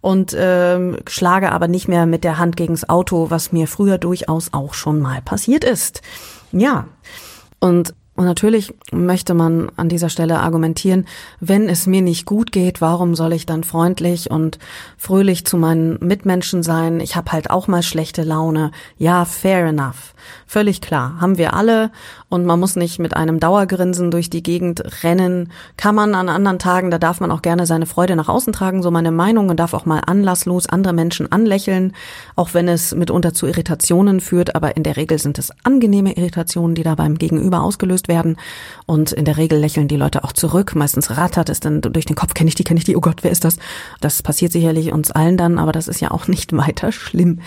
und 0.00 0.34
ähm, 0.36 0.98
schlage 1.06 1.52
aber 1.52 1.68
nicht 1.68 1.88
mehr 1.88 2.06
mit 2.06 2.24
der 2.24 2.38
Hand 2.38 2.56
gegens 2.56 2.88
Auto, 2.88 3.30
was 3.30 3.52
mir 3.52 3.68
früher 3.68 3.98
durchaus 3.98 4.52
auch 4.52 4.74
schon 4.74 5.00
mal 5.00 5.22
passiert 5.22 5.64
ist. 5.64 6.02
Ja. 6.50 6.86
Und 7.60 7.94
Und 8.14 8.26
natürlich 8.26 8.74
möchte 8.92 9.32
man 9.32 9.70
an 9.76 9.88
dieser 9.88 10.10
Stelle 10.10 10.40
argumentieren, 10.40 11.06
wenn 11.40 11.68
es 11.68 11.86
mir 11.86 12.02
nicht 12.02 12.26
gut 12.26 12.52
geht, 12.52 12.82
warum 12.82 13.14
soll 13.14 13.32
ich 13.32 13.46
dann 13.46 13.64
freundlich 13.64 14.30
und 14.30 14.58
fröhlich 14.98 15.46
zu 15.46 15.56
meinen 15.56 15.98
Mitmenschen 16.00 16.62
sein? 16.62 17.00
Ich 17.00 17.16
habe 17.16 17.32
halt 17.32 17.50
auch 17.50 17.68
mal 17.68 17.82
schlechte 17.82 18.22
Laune. 18.22 18.70
Ja, 18.98 19.24
fair 19.24 19.66
enough. 19.66 20.14
Völlig 20.46 20.82
klar, 20.82 21.20
haben 21.22 21.38
wir 21.38 21.54
alle 21.54 21.90
und 22.32 22.46
man 22.46 22.58
muss 22.58 22.76
nicht 22.76 22.98
mit 22.98 23.14
einem 23.14 23.40
Dauergrinsen 23.40 24.10
durch 24.10 24.30
die 24.30 24.42
Gegend 24.42 24.82
rennen. 25.04 25.52
Kann 25.76 25.94
man 25.94 26.14
an 26.14 26.30
anderen 26.30 26.58
Tagen, 26.58 26.90
da 26.90 26.98
darf 26.98 27.20
man 27.20 27.30
auch 27.30 27.42
gerne 27.42 27.66
seine 27.66 27.84
Freude 27.84 28.16
nach 28.16 28.30
außen 28.30 28.54
tragen, 28.54 28.82
so 28.82 28.90
meine 28.90 29.10
Meinung 29.10 29.50
und 29.50 29.60
darf 29.60 29.74
auch 29.74 29.84
mal 29.84 29.98
anlasslos 29.98 30.66
andere 30.66 30.94
Menschen 30.94 31.30
anlächeln, 31.30 31.92
auch 32.34 32.54
wenn 32.54 32.68
es 32.68 32.94
mitunter 32.94 33.34
zu 33.34 33.46
Irritationen 33.46 34.22
führt, 34.22 34.56
aber 34.56 34.78
in 34.78 34.82
der 34.82 34.96
Regel 34.96 35.18
sind 35.18 35.38
es 35.38 35.52
angenehme 35.62 36.16
Irritationen, 36.16 36.74
die 36.74 36.82
da 36.82 36.94
beim 36.94 37.18
Gegenüber 37.18 37.62
ausgelöst 37.62 38.08
werden 38.08 38.38
und 38.86 39.12
in 39.12 39.26
der 39.26 39.36
Regel 39.36 39.58
lächeln 39.58 39.86
die 39.86 39.96
Leute 39.96 40.24
auch 40.24 40.32
zurück. 40.32 40.74
Meistens 40.74 41.18
rattert 41.18 41.50
es 41.50 41.60
dann 41.60 41.82
durch 41.82 42.06
den 42.06 42.16
Kopf, 42.16 42.32
kenne 42.32 42.48
ich 42.48 42.54
die, 42.54 42.64
kenne 42.64 42.78
ich 42.78 42.84
die, 42.84 42.96
oh 42.96 43.02
Gott, 43.02 43.24
wer 43.24 43.30
ist 43.30 43.44
das? 43.44 43.58
Das 44.00 44.22
passiert 44.22 44.52
sicherlich 44.52 44.90
uns 44.90 45.10
allen 45.10 45.36
dann, 45.36 45.58
aber 45.58 45.72
das 45.72 45.86
ist 45.86 46.00
ja 46.00 46.10
auch 46.10 46.28
nicht 46.28 46.56
weiter 46.56 46.92
schlimm. 46.92 47.40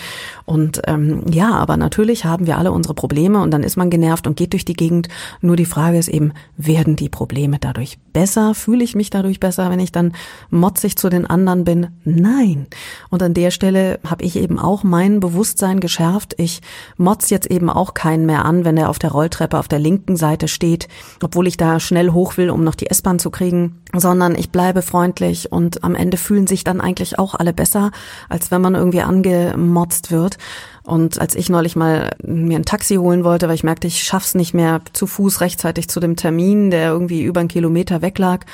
Und 0.45 0.83
ähm, 0.85 1.23
ja, 1.27 1.55
aber 1.55 1.75
natürlich 1.75 2.23
haben 2.23 2.45
wir 2.45 2.59
alle 2.59 2.71
unsere 2.71 2.93
Probleme 2.93 3.41
und 3.41 3.49
dann 3.49 3.63
ist 3.63 3.77
man 3.77 3.89
genervt 3.89 4.27
und 4.27 4.37
geht 4.37 4.53
durch 4.53 4.63
die 4.63 4.74
Gegend. 4.77 5.07
Nur 5.41 5.55
die 5.55 5.65
Frage 5.65 5.97
ist 5.97 6.07
eben, 6.07 6.33
werden 6.57 6.95
die 6.95 7.09
Probleme 7.09 7.57
dadurch 7.59 7.97
besser? 8.13 8.55
Fühle 8.55 8.83
ich 8.83 8.95
mich 8.95 9.09
dadurch 9.09 9.39
besser, 9.39 9.69
wenn 9.69 9.79
ich 9.79 9.91
dann 9.91 10.13
motzig 10.49 10.97
zu 10.97 11.09
den 11.09 11.25
anderen 11.25 11.63
bin? 11.63 11.87
Nein. 12.03 12.67
Und 13.09 13.21
an 13.21 13.33
der 13.33 13.51
Stelle 13.51 13.99
habe 14.05 14.23
ich 14.23 14.37
eben 14.37 14.57
auch 14.57 14.83
mein 14.83 15.19
Bewusstsein 15.19 15.79
geschärft. 15.79 16.33
Ich 16.37 16.61
motz 16.97 17.29
jetzt 17.29 17.51
eben 17.51 17.69
auch 17.69 17.93
keinen 17.93 18.25
mehr 18.25 18.45
an, 18.45 18.65
wenn 18.65 18.77
er 18.77 18.89
auf 18.89 18.99
der 18.99 19.11
Rolltreppe 19.11 19.59
auf 19.59 19.67
der 19.67 19.79
linken 19.79 20.15
Seite 20.15 20.47
steht, 20.47 20.87
obwohl 21.21 21.47
ich 21.47 21.57
da 21.57 21.79
schnell 21.79 22.11
hoch 22.11 22.37
will, 22.37 22.49
um 22.49 22.63
noch 22.63 22.75
die 22.75 22.89
S-Bahn 22.89 23.19
zu 23.19 23.29
kriegen, 23.29 23.81
sondern 23.93 24.35
ich 24.35 24.49
bleibe 24.49 24.81
freundlich 24.81 25.51
und 25.51 25.83
am 25.83 25.95
Ende 25.95 26.17
fühlen 26.17 26.47
sich 26.47 26.63
dann 26.63 26.81
eigentlich 26.81 27.19
auch 27.19 27.35
alle 27.35 27.53
besser, 27.53 27.91
als 28.29 28.51
wenn 28.51 28.61
man 28.61 28.75
irgendwie 28.75 29.01
angemotzt 29.01 30.11
wird. 30.11 30.37
Und 30.83 31.19
als 31.19 31.33
ich 31.33 31.49
neulich 31.49 31.75
mal 31.75 32.15
mir 32.23 32.59
ein 32.59 32.65
Taxi 32.65 32.95
holen 32.95 33.23
wollte, 33.23 33.47
weil 33.47 33.55
ich 33.55 33.63
merkte, 33.63 33.87
ich 33.87 34.03
schaff's 34.03 34.35
nicht 34.35 34.53
mehr 34.53 34.64
zu 34.93 35.07
Fuß 35.07 35.41
rechtzeitig 35.41 35.87
zu 35.87 35.99
dem 35.99 36.15
Termin, 36.15 36.71
der 36.71 36.89
irgendwie 36.89 37.23
über 37.23 37.39
einen 37.39 37.49
Kilometer 37.49 38.01
weg 38.01 38.17
lag, 38.17 38.45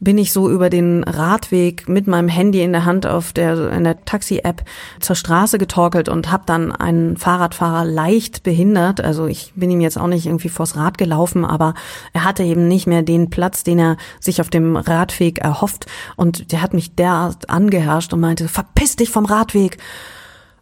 bin 0.00 0.18
ich 0.18 0.32
so 0.32 0.50
über 0.50 0.70
den 0.70 1.04
Radweg 1.04 1.88
mit 1.88 2.06
meinem 2.06 2.28
Handy 2.28 2.62
in 2.62 2.72
der 2.72 2.84
Hand 2.84 3.06
auf 3.06 3.32
der 3.32 3.70
in 3.72 3.84
der 3.84 4.04
Taxi-App 4.04 4.62
zur 5.00 5.16
Straße 5.16 5.58
getorkelt 5.58 6.08
und 6.08 6.30
habe 6.30 6.44
dann 6.46 6.72
einen 6.72 7.16
Fahrradfahrer 7.16 7.84
leicht 7.84 8.42
behindert. 8.42 9.00
Also 9.00 9.26
ich 9.26 9.52
bin 9.56 9.70
ihm 9.70 9.80
jetzt 9.80 9.98
auch 9.98 10.06
nicht 10.06 10.26
irgendwie 10.26 10.48
vors 10.48 10.76
Rad 10.76 10.98
gelaufen, 10.98 11.44
aber 11.44 11.74
er 12.12 12.24
hatte 12.24 12.42
eben 12.42 12.68
nicht 12.68 12.86
mehr 12.86 13.02
den 13.02 13.30
Platz, 13.30 13.64
den 13.64 13.78
er 13.78 13.96
sich 14.20 14.40
auf 14.40 14.50
dem 14.50 14.76
Radweg 14.76 15.38
erhofft. 15.38 15.86
Und 16.16 16.52
der 16.52 16.62
hat 16.62 16.74
mich 16.74 16.94
derart 16.94 17.48
angeherrscht 17.48 18.12
und 18.12 18.20
meinte, 18.20 18.48
verpiss 18.48 18.96
dich 18.96 19.10
vom 19.10 19.24
Radweg. 19.24 19.78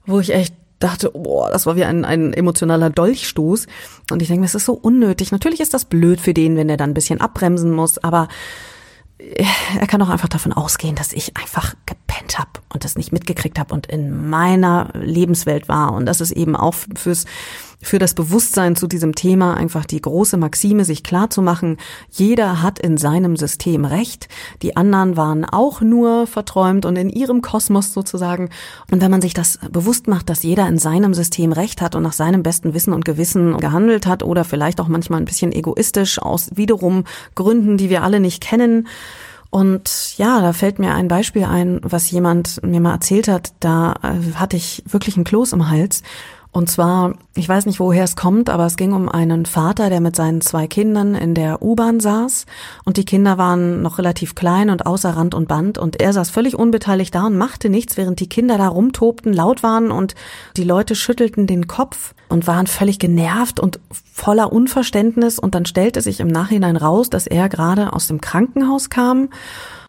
Wo 0.07 0.21
ich 0.21 0.35
echt 0.35 0.55
dachte, 0.78 1.11
boah, 1.11 1.50
das 1.50 1.66
war 1.66 1.76
wie 1.76 1.85
ein, 1.85 2.04
ein 2.04 2.33
emotionaler 2.33 2.90
Dolchstoß. 2.90 3.66
Und 4.11 4.23
ich 4.23 4.28
denke 4.28 4.40
mir, 4.40 4.47
es 4.47 4.54
ist 4.54 4.66
so 4.66 4.75
unnötig. 4.75 5.33
Natürlich 5.33 5.61
ist 5.61 5.75
das 5.75 5.85
blöd 5.85 6.21
für 6.21 6.35
den, 6.35 6.57
wenn 6.57 6.69
der 6.69 6.76
dann 6.76 6.90
ein 6.90 6.95
bisschen 6.95 7.21
abbremsen 7.21 7.73
muss, 7.73 7.99
aber 7.99 8.28
er 9.78 9.87
kann 9.87 10.02
auch 10.02 10.09
einfach 10.09 10.28
davon 10.28 10.52
ausgehen, 10.52 10.97
dass 10.97 11.12
ich 11.12 11.37
einfach 11.37 11.75
und 12.75 12.85
das 12.85 12.97
nicht 12.97 13.12
mitgekriegt 13.12 13.59
habe 13.59 13.73
und 13.73 13.87
in 13.87 14.28
meiner 14.28 14.90
Lebenswelt 14.95 15.69
war. 15.69 15.93
Und 15.93 16.07
das 16.07 16.21
ist 16.21 16.33
eben 16.33 16.57
auch 16.57 16.75
fürs, 16.97 17.25
für 17.81 17.99
das 17.99 18.14
Bewusstsein 18.14 18.76
zu 18.76 18.87
diesem 18.87 19.14
Thema 19.14 19.57
einfach 19.57 19.85
die 19.85 20.00
große 20.00 20.37
Maxime, 20.37 20.85
sich 20.85 21.04
klar 21.04 21.31
zu 21.31 21.40
machen, 21.40 21.76
jeder 22.11 22.62
hat 22.62 22.78
in 22.81 22.97
seinem 22.97 23.37
System 23.37 23.85
Recht. 23.85 24.28
Die 24.62 24.76
anderen 24.76 25.16
waren 25.16 25.45
auch 25.45 25.81
nur 25.81 26.26
verträumt 26.26 26.85
und 26.85 26.97
in 26.97 27.11
ihrem 27.11 27.43
Kosmos 27.43 27.93
sozusagen. 27.93 28.50
Und 28.90 29.00
wenn 29.00 29.11
man 29.11 29.23
sich 29.23 29.35
das 29.35 29.59
bewusst 29.71 30.09
macht, 30.09 30.28
dass 30.28 30.43
jeder 30.43 30.66
in 30.66 30.78
seinem 30.78 31.14
System 31.14 31.52
Recht 31.52 31.81
hat 31.81 31.95
und 31.95 32.02
nach 32.02 32.12
seinem 32.12 32.43
besten 32.43 32.75
Wissen 32.75 32.93
und 32.93 33.04
Gewissen 33.04 33.59
gehandelt 33.59 34.07
hat 34.07 34.25
oder 34.25 34.45
vielleicht 34.45 34.81
auch 34.81 34.88
manchmal 34.88 35.21
ein 35.21 35.26
bisschen 35.26 35.52
egoistisch 35.52 36.19
aus 36.21 36.50
wiederum 36.54 37.04
Gründen, 37.37 37.76
die 37.76 37.90
wir 37.90 38.02
alle 38.02 38.19
nicht 38.19 38.43
kennen, 38.43 38.88
und 39.55 40.19
ja, 40.19 40.41
da 40.41 40.53
fällt 40.53 40.81
mir 40.81 40.95
ein 40.95 41.07
Beispiel 41.07 41.45
ein, 41.45 41.79
was 41.85 42.11
jemand 42.11 42.61
mir 42.65 42.81
mal 42.81 42.95
erzählt 42.95 43.29
hat. 43.29 43.53
Da 43.61 43.95
äh, 44.03 44.35
hatte 44.35 44.57
ich 44.57 44.83
wirklich 44.85 45.15
einen 45.15 45.23
Kloß 45.23 45.53
im 45.53 45.71
Hals. 45.71 46.03
Und 46.55 46.71
zwar, 46.71 47.15
ich 47.35 47.49
weiß 47.49 47.67
nicht, 47.67 47.81
woher 47.81 48.05
es 48.05 48.15
kommt, 48.15 48.49
aber 48.49 48.65
es 48.65 48.77
ging 48.77 48.93
um 48.93 49.09
einen 49.09 49.45
Vater, 49.45 49.91
der 49.91 50.01
mit 50.01 50.15
seinen 50.15 50.41
zwei 50.41 50.69
Kindern 50.69 51.17
in 51.17 51.35
der 51.35 51.61
U-Bahn 51.63 51.99
saß. 51.99 52.47
Und 52.85 52.97
die 52.97 53.05
Kinder 53.05 53.39
waren 53.39 53.83
noch 53.83 53.99
relativ 53.99 54.37
klein 54.37 54.71
und 54.71 54.87
außer 54.87 55.11
Rand 55.11 55.35
und 55.35 55.49
Band. 55.49 55.79
Und 55.79 56.01
er 56.01 56.13
saß 56.13 56.31
völlig 56.31 56.57
unbeteiligt 56.57 57.13
da 57.13 57.27
und 57.27 57.37
machte 57.37 57.69
nichts, 57.69 57.97
während 57.97 58.21
die 58.21 58.29
Kinder 58.29 58.57
da 58.57 58.69
rumtobten, 58.69 59.33
laut 59.33 59.65
waren. 59.65 59.91
Und 59.91 60.15
die 60.57 60.63
Leute 60.63 60.95
schüttelten 60.95 61.49
den 61.49 61.67
Kopf 61.67 62.15
und 62.29 62.47
waren 62.47 62.69
völlig 62.69 63.01
genervt 63.01 63.59
und 63.59 63.81
voller 63.91 64.53
Unverständnis. 64.53 65.41
Und 65.41 65.57
dann 65.57 65.67
stellte 65.67 66.03
sich 66.03 66.21
im 66.21 66.29
Nachhinein 66.29 66.77
raus, 66.77 67.11
dass 67.11 67.27
er 67.27 67.49
gerade 67.49 67.93
aus 67.93 68.07
dem 68.07 68.21
Krankenhaus 68.21 68.91
kam 68.91 69.29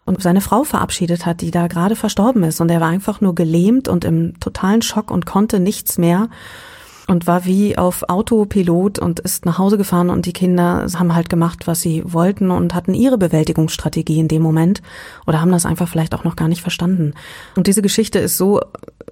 und 0.06 0.22
seine 0.22 0.40
Frau 0.40 0.64
verabschiedet 0.64 1.26
hat, 1.26 1.40
die 1.40 1.50
da 1.50 1.66
gerade 1.66 1.96
verstorben 1.96 2.44
ist. 2.44 2.60
Und 2.60 2.70
er 2.70 2.80
war 2.80 2.88
einfach 2.88 3.20
nur 3.20 3.34
gelähmt 3.34 3.88
und 3.88 4.04
im 4.04 4.38
totalen 4.40 4.80
Schock 4.82 5.10
und 5.10 5.26
konnte 5.26 5.60
nichts 5.60 5.98
mehr 5.98 6.28
und 7.08 7.26
war 7.26 7.44
wie 7.44 7.78
auf 7.78 8.08
Autopilot 8.08 8.98
und 8.98 9.20
ist 9.20 9.46
nach 9.46 9.58
Hause 9.58 9.78
gefahren 9.78 10.10
und 10.10 10.26
die 10.26 10.32
Kinder 10.32 10.86
haben 10.96 11.14
halt 11.14 11.28
gemacht, 11.28 11.66
was 11.66 11.80
sie 11.80 12.02
wollten 12.04 12.50
und 12.50 12.74
hatten 12.74 12.94
ihre 12.94 13.18
Bewältigungsstrategie 13.18 14.18
in 14.18 14.28
dem 14.28 14.42
Moment 14.42 14.82
oder 15.26 15.40
haben 15.40 15.52
das 15.52 15.66
einfach 15.66 15.88
vielleicht 15.88 16.14
auch 16.14 16.24
noch 16.24 16.36
gar 16.36 16.48
nicht 16.48 16.62
verstanden. 16.62 17.14
Und 17.54 17.68
diese 17.68 17.82
Geschichte 17.82 18.18
ist 18.18 18.36
so 18.36 18.60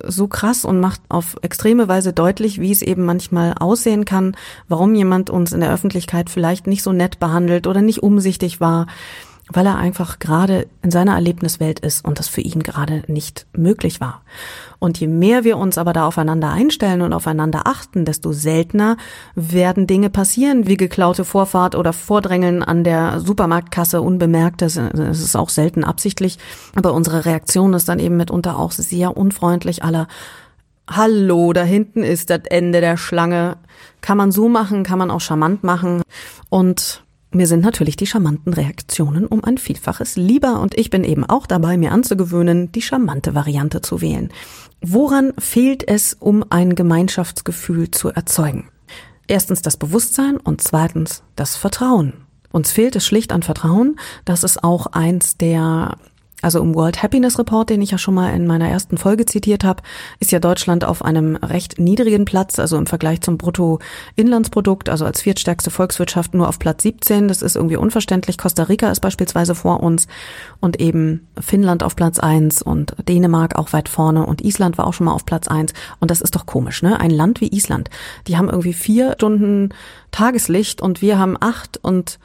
so 0.06 0.26
krass 0.26 0.64
und 0.64 0.80
macht 0.80 1.00
auf 1.08 1.36
extreme 1.42 1.86
Weise 1.86 2.12
deutlich, 2.12 2.60
wie 2.60 2.72
es 2.72 2.82
eben 2.82 3.04
manchmal 3.04 3.54
aussehen 3.58 4.04
kann, 4.04 4.36
warum 4.68 4.94
jemand 4.96 5.30
uns 5.30 5.52
in 5.52 5.60
der 5.60 5.72
Öffentlichkeit 5.72 6.30
vielleicht 6.30 6.66
nicht 6.66 6.82
so 6.82 6.92
nett 6.92 7.20
behandelt 7.20 7.68
oder 7.68 7.80
nicht 7.80 8.02
umsichtig 8.02 8.60
war 8.60 8.86
weil 9.52 9.66
er 9.66 9.76
einfach 9.76 10.18
gerade 10.18 10.66
in 10.82 10.90
seiner 10.90 11.14
Erlebniswelt 11.14 11.80
ist 11.80 12.04
und 12.04 12.18
das 12.18 12.28
für 12.28 12.40
ihn 12.40 12.62
gerade 12.62 13.02
nicht 13.08 13.46
möglich 13.54 14.00
war. 14.00 14.22
Und 14.78 14.98
je 14.98 15.06
mehr 15.06 15.44
wir 15.44 15.58
uns 15.58 15.76
aber 15.76 15.92
da 15.92 16.06
aufeinander 16.06 16.50
einstellen 16.50 17.02
und 17.02 17.12
aufeinander 17.12 17.66
achten, 17.66 18.04
desto 18.04 18.32
seltener 18.32 18.96
werden 19.34 19.86
Dinge 19.86 20.10
passieren, 20.10 20.66
wie 20.66 20.76
geklaute 20.76 21.24
Vorfahrt 21.24 21.74
oder 21.74 21.92
Vordrängeln 21.92 22.62
an 22.62 22.84
der 22.84 23.20
Supermarktkasse 23.20 24.00
unbemerkt. 24.00 24.62
Das 24.62 24.76
ist 24.76 25.36
auch 25.36 25.50
selten 25.50 25.84
absichtlich. 25.84 26.38
Aber 26.74 26.92
unsere 26.92 27.24
Reaktion 27.24 27.74
ist 27.74 27.88
dann 27.88 27.98
eben 27.98 28.16
mitunter 28.16 28.58
auch 28.58 28.72
sehr 28.72 29.16
unfreundlich 29.16 29.84
aller 29.84 30.08
Hallo, 30.90 31.54
da 31.54 31.62
hinten 31.62 32.02
ist 32.02 32.28
das 32.28 32.42
Ende 32.44 32.82
der 32.82 32.98
Schlange. 32.98 33.56
Kann 34.02 34.18
man 34.18 34.30
so 34.30 34.50
machen, 34.50 34.82
kann 34.82 34.98
man 34.98 35.10
auch 35.10 35.22
charmant 35.22 35.64
machen. 35.64 36.02
Und 36.50 37.02
mir 37.34 37.46
sind 37.46 37.60
natürlich 37.60 37.96
die 37.96 38.06
charmanten 38.06 38.54
Reaktionen 38.54 39.26
um 39.26 39.44
ein 39.44 39.58
Vielfaches 39.58 40.16
lieber 40.16 40.60
und 40.60 40.76
ich 40.76 40.90
bin 40.90 41.04
eben 41.04 41.24
auch 41.24 41.46
dabei, 41.46 41.76
mir 41.76 41.92
anzugewöhnen, 41.92 42.72
die 42.72 42.82
charmante 42.82 43.34
Variante 43.34 43.80
zu 43.80 44.00
wählen. 44.00 44.30
Woran 44.80 45.32
fehlt 45.38 45.86
es, 45.86 46.14
um 46.14 46.44
ein 46.50 46.74
Gemeinschaftsgefühl 46.74 47.90
zu 47.90 48.10
erzeugen? 48.10 48.68
Erstens 49.26 49.62
das 49.62 49.76
Bewusstsein 49.76 50.36
und 50.36 50.60
zweitens 50.60 51.22
das 51.36 51.56
Vertrauen. 51.56 52.14
Uns 52.52 52.70
fehlt 52.70 52.94
es 52.94 53.06
schlicht 53.06 53.32
an 53.32 53.42
Vertrauen. 53.42 53.98
Das 54.24 54.44
ist 54.44 54.62
auch 54.62 54.86
eins 54.86 55.36
der 55.36 55.96
also 56.44 56.60
im 56.60 56.74
World 56.74 57.02
Happiness 57.02 57.38
Report, 57.38 57.70
den 57.70 57.82
ich 57.82 57.90
ja 57.90 57.98
schon 57.98 58.14
mal 58.14 58.34
in 58.34 58.46
meiner 58.46 58.68
ersten 58.68 58.98
Folge 58.98 59.24
zitiert 59.24 59.64
habe, 59.64 59.82
ist 60.20 60.30
ja 60.30 60.38
Deutschland 60.38 60.84
auf 60.84 61.04
einem 61.04 61.36
recht 61.36 61.78
niedrigen 61.78 62.26
Platz, 62.26 62.58
also 62.58 62.76
im 62.76 62.86
Vergleich 62.86 63.22
zum 63.22 63.38
Bruttoinlandsprodukt, 63.38 64.88
also 64.88 65.04
als 65.04 65.22
viertstärkste 65.22 65.70
Volkswirtschaft 65.70 66.34
nur 66.34 66.48
auf 66.48 66.58
Platz 66.58 66.82
17. 66.82 67.28
Das 67.28 67.42
ist 67.42 67.56
irgendwie 67.56 67.76
unverständlich. 67.76 68.38
Costa 68.38 68.64
Rica 68.64 68.90
ist 68.90 69.00
beispielsweise 69.00 69.54
vor 69.54 69.82
uns 69.82 70.06
und 70.60 70.80
eben 70.80 71.26
Finnland 71.40 71.82
auf 71.82 71.96
Platz 71.96 72.18
1 72.18 72.62
und 72.62 72.94
Dänemark 73.08 73.56
auch 73.56 73.72
weit 73.72 73.88
vorne 73.88 74.26
und 74.26 74.44
Island 74.44 74.76
war 74.78 74.86
auch 74.86 74.92
schon 74.94 75.06
mal 75.06 75.12
auf 75.14 75.24
Platz 75.24 75.48
1. 75.48 75.72
Und 75.98 76.10
das 76.10 76.20
ist 76.20 76.36
doch 76.36 76.46
komisch, 76.46 76.82
ne? 76.82 77.00
Ein 77.00 77.10
Land 77.10 77.40
wie 77.40 77.48
Island, 77.48 77.88
die 78.26 78.36
haben 78.36 78.48
irgendwie 78.48 78.74
vier 78.74 79.14
Stunden 79.14 79.70
Tageslicht 80.10 80.80
und 80.80 81.02
wir 81.02 81.18
haben 81.18 81.36
acht 81.40 81.78
und 81.82 82.18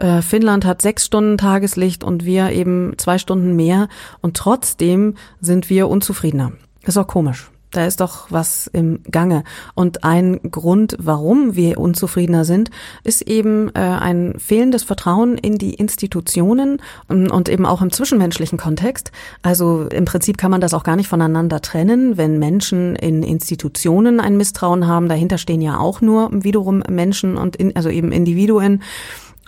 äh, 0.00 0.22
Finnland 0.22 0.64
hat 0.64 0.82
sechs 0.82 1.04
Stunden 1.04 1.38
Tageslicht 1.38 2.02
und 2.04 2.24
wir 2.24 2.50
eben 2.50 2.94
zwei 2.98 3.18
Stunden 3.18 3.54
mehr 3.54 3.88
und 4.20 4.36
trotzdem 4.36 5.14
sind 5.40 5.70
wir 5.70 5.88
unzufriedener. 5.88 6.52
Ist 6.82 6.98
auch 6.98 7.06
komisch. 7.06 7.50
Da 7.70 7.86
ist 7.86 8.00
doch 8.00 8.26
was 8.30 8.66
im 8.66 9.00
Gange. 9.10 9.44
Und 9.74 10.02
ein 10.02 10.40
Grund, 10.50 10.96
warum 10.98 11.54
wir 11.54 11.78
unzufriedener 11.78 12.44
sind, 12.44 12.70
ist 13.04 13.22
eben 13.22 13.68
äh, 13.74 13.78
ein 13.78 14.34
fehlendes 14.38 14.82
Vertrauen 14.82 15.38
in 15.38 15.56
die 15.56 15.74
Institutionen 15.74 16.82
und, 17.06 17.30
und 17.30 17.48
eben 17.48 17.66
auch 17.66 17.80
im 17.80 17.92
zwischenmenschlichen 17.92 18.58
Kontext. 18.58 19.12
Also 19.42 19.86
im 19.86 20.04
Prinzip 20.04 20.36
kann 20.36 20.50
man 20.50 20.60
das 20.60 20.74
auch 20.74 20.82
gar 20.82 20.96
nicht 20.96 21.08
voneinander 21.08 21.62
trennen, 21.62 22.16
wenn 22.16 22.40
Menschen 22.40 22.96
in 22.96 23.22
Institutionen 23.22 24.18
ein 24.18 24.36
Misstrauen 24.36 24.88
haben. 24.88 25.08
Dahinter 25.08 25.38
stehen 25.38 25.62
ja 25.62 25.78
auch 25.78 26.00
nur 26.00 26.28
wiederum 26.32 26.82
Menschen 26.88 27.36
und 27.36 27.54
in, 27.54 27.76
also 27.76 27.88
eben 27.88 28.10
Individuen. 28.10 28.82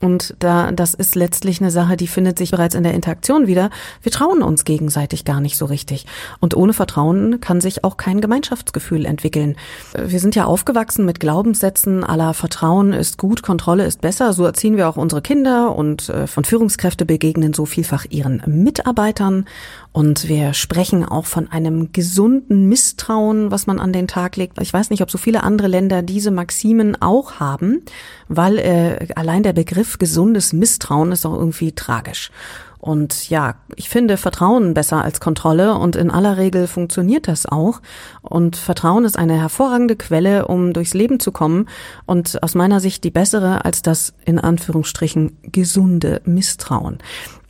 Und 0.03 0.35
da, 0.41 0.73
das 0.73 0.95
ist 0.95 1.15
letztlich 1.15 1.61
eine 1.61 1.71
Sache, 1.71 1.97
die 1.97 2.09
findet 2.09 2.37
sich 2.37 2.51
bereits 2.51 2.75
in 2.75 2.83
der 2.83 2.93
Interaktion 2.93 3.47
wieder. 3.47 3.71
Wir 4.03 4.11
trauen 4.11 4.43
uns 4.43 4.65
gegenseitig 4.65 5.25
gar 5.25 5.41
nicht 5.41 5.57
so 5.57 5.65
richtig. 5.65 6.07
Und 6.41 6.57
ohne 6.57 6.73
Vertrauen 6.73 7.41
kann 7.41 7.61
sich 7.61 7.85
auch 7.85 7.97
kein 7.97 8.21
Gemeinschaftsgefühl 8.21 9.07
entwickeln. 9.07 9.57
Wir 9.97 10.19
sind 10.19 10.35
ja 10.35 10.45
aufgewachsen 10.45 11.05
mit 11.05 11.21
Glaubenssätzen 11.21 12.03
aller 12.03 12.35
Vertrauen 12.35 12.93
ist 12.93 13.17
gut, 13.17 13.45
Kontrolle 13.45 13.85
ist 13.85 14.01
besser. 14.01 14.33
So 14.33 14.45
erziehen 14.45 14.77
wir 14.77 14.89
auch 14.89 14.97
unsere 14.97 15.23
Kinder 15.23 15.77
und 15.77 16.09
äh, 16.09 16.27
von 16.27 16.45
Führungskräfte 16.45 17.05
begegnen 17.05 17.55
so 17.55 17.65
vielfach 17.65 18.05
ihren 18.11 18.43
Mitarbeitern. 18.47 19.47
Und 19.93 20.27
wir 20.27 20.55
sprechen 20.55 21.05
auch 21.05 21.27
von 21.27 21.53
einem 21.53 21.93
gesunden 21.93 22.67
Misstrauen, 22.69 23.51
was 23.51 23.67
man 23.67 23.79
an 23.79 23.93
den 23.93 24.09
Tag 24.09 24.37
legt. 24.37 24.59
Ich 24.61 24.73
weiß 24.73 24.89
nicht, 24.89 25.03
ob 25.03 25.11
so 25.11 25.19
viele 25.19 25.43
andere 25.43 25.69
Länder 25.69 26.01
diese 26.01 26.31
Maximen 26.31 27.01
auch 27.01 27.41
haben, 27.41 27.83
weil 28.29 28.59
äh, 28.59 29.09
allein 29.17 29.43
der 29.43 29.53
Begriff 29.53 29.99
gesundes 29.99 30.55
Misstrauen 30.55 31.13
ist 31.13 31.27
auch 31.27 31.35
irgendwie 31.35 31.73
tragisch. 31.73 32.31
Und 32.79 33.29
ja, 33.31 33.55
ich 33.77 33.89
finde 33.89 34.17
Vertrauen 34.17 34.75
besser 34.75 35.05
als 35.05 35.21
Kontrolle 35.21 35.77
und 35.77 35.95
in 35.95 36.11
aller 36.11 36.37
Regel 36.37 36.67
funktioniert 36.67 37.29
das 37.29 37.47
auch. 37.47 37.81
Und 38.23 38.57
Vertrauen 38.57 39.05
ist 39.05 39.17
eine 39.17 39.41
hervorragende 39.41 39.95
Quelle, 39.95 40.49
um 40.49 40.73
durchs 40.73 40.93
Leben 40.93 41.21
zu 41.21 41.31
kommen 41.31 41.69
und 42.07 42.43
aus 42.43 42.57
meiner 42.57 42.81
Sicht 42.81 43.05
die 43.05 43.13
bessere 43.13 43.65
als 43.65 43.83
das 43.83 44.15
in 44.25 44.41
Anführungsstrichen 44.41 45.37
gesunde 45.43 46.23
Misstrauen. 46.25 46.99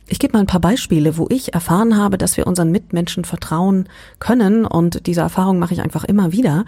Ich 0.07 0.19
gebe 0.19 0.33
mal 0.33 0.39
ein 0.39 0.47
paar 0.47 0.59
Beispiele, 0.59 1.17
wo 1.17 1.27
ich 1.29 1.53
erfahren 1.53 1.97
habe, 1.97 2.17
dass 2.17 2.37
wir 2.37 2.45
unseren 2.45 2.71
Mitmenschen 2.71 3.25
vertrauen 3.25 3.87
können 4.19 4.65
und 4.65 5.07
diese 5.07 5.21
Erfahrung 5.21 5.59
mache 5.59 5.73
ich 5.73 5.81
einfach 5.81 6.03
immer 6.03 6.31
wieder. 6.31 6.65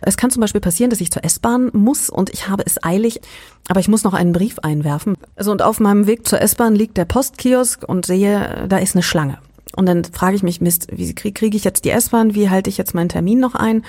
Es 0.00 0.16
kann 0.16 0.30
zum 0.30 0.40
Beispiel 0.40 0.60
passieren, 0.60 0.90
dass 0.90 1.00
ich 1.00 1.10
zur 1.10 1.24
S-Bahn 1.24 1.70
muss 1.72 2.08
und 2.08 2.30
ich 2.30 2.48
habe 2.48 2.62
es 2.64 2.82
eilig, 2.84 3.20
aber 3.68 3.80
ich 3.80 3.88
muss 3.88 4.04
noch 4.04 4.14
einen 4.14 4.32
Brief 4.32 4.58
einwerfen. 4.60 5.16
Also 5.34 5.50
und 5.50 5.62
auf 5.62 5.80
meinem 5.80 6.06
Weg 6.06 6.26
zur 6.26 6.40
S-Bahn 6.40 6.74
liegt 6.74 6.96
der 6.96 7.04
Postkiosk 7.04 7.82
und 7.88 8.06
sehe, 8.06 8.66
da 8.68 8.78
ist 8.78 8.94
eine 8.94 9.02
Schlange. 9.02 9.38
Und 9.78 9.86
dann 9.86 10.02
frage 10.02 10.34
ich 10.34 10.42
mich, 10.42 10.60
Mist, 10.60 10.88
wie 10.90 11.14
kriege 11.14 11.34
krieg 11.34 11.54
ich 11.54 11.62
jetzt 11.62 11.84
die 11.84 11.90
S-Bahn? 11.90 12.34
Wie 12.34 12.50
halte 12.50 12.68
ich 12.68 12.78
jetzt 12.78 12.96
meinen 12.96 13.08
Termin 13.08 13.38
noch 13.38 13.54
ein? 13.54 13.84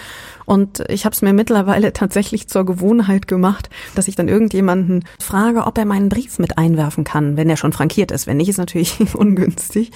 Und 0.46 0.84
ich 0.88 1.04
habe 1.04 1.16
es 1.16 1.24
mir 1.24 1.34
mittlerweile 1.34 1.94
tatsächlich 1.94 2.48
zur 2.48 2.64
Gewohnheit 2.64 3.28
gemacht, 3.28 3.72
dass 3.96 4.08
ich 4.08 4.16
dann 4.16 4.28
irgendjemanden 4.28 5.04
frage, 5.20 5.66
ob 5.66 5.80
er 5.80 5.86
meinen 5.86 6.10
Brief 6.10 6.38
mit 6.38 6.60
einwerfen 6.60 7.06
kann, 7.06 7.38
wenn 7.38 7.50
er 7.50 7.58
schon 7.58 7.74
frankiert 7.74 8.12
ist. 8.12 8.28
Wenn 8.28 8.38
nicht, 8.38 8.50
ist 8.50 8.60
natürlich 8.60 9.00
ungünstig. 9.16 9.90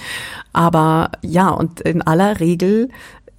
Aber 0.52 1.12
ja, 1.22 1.50
und 1.50 1.80
in 1.82 2.02
aller 2.02 2.40
Regel 2.40 2.88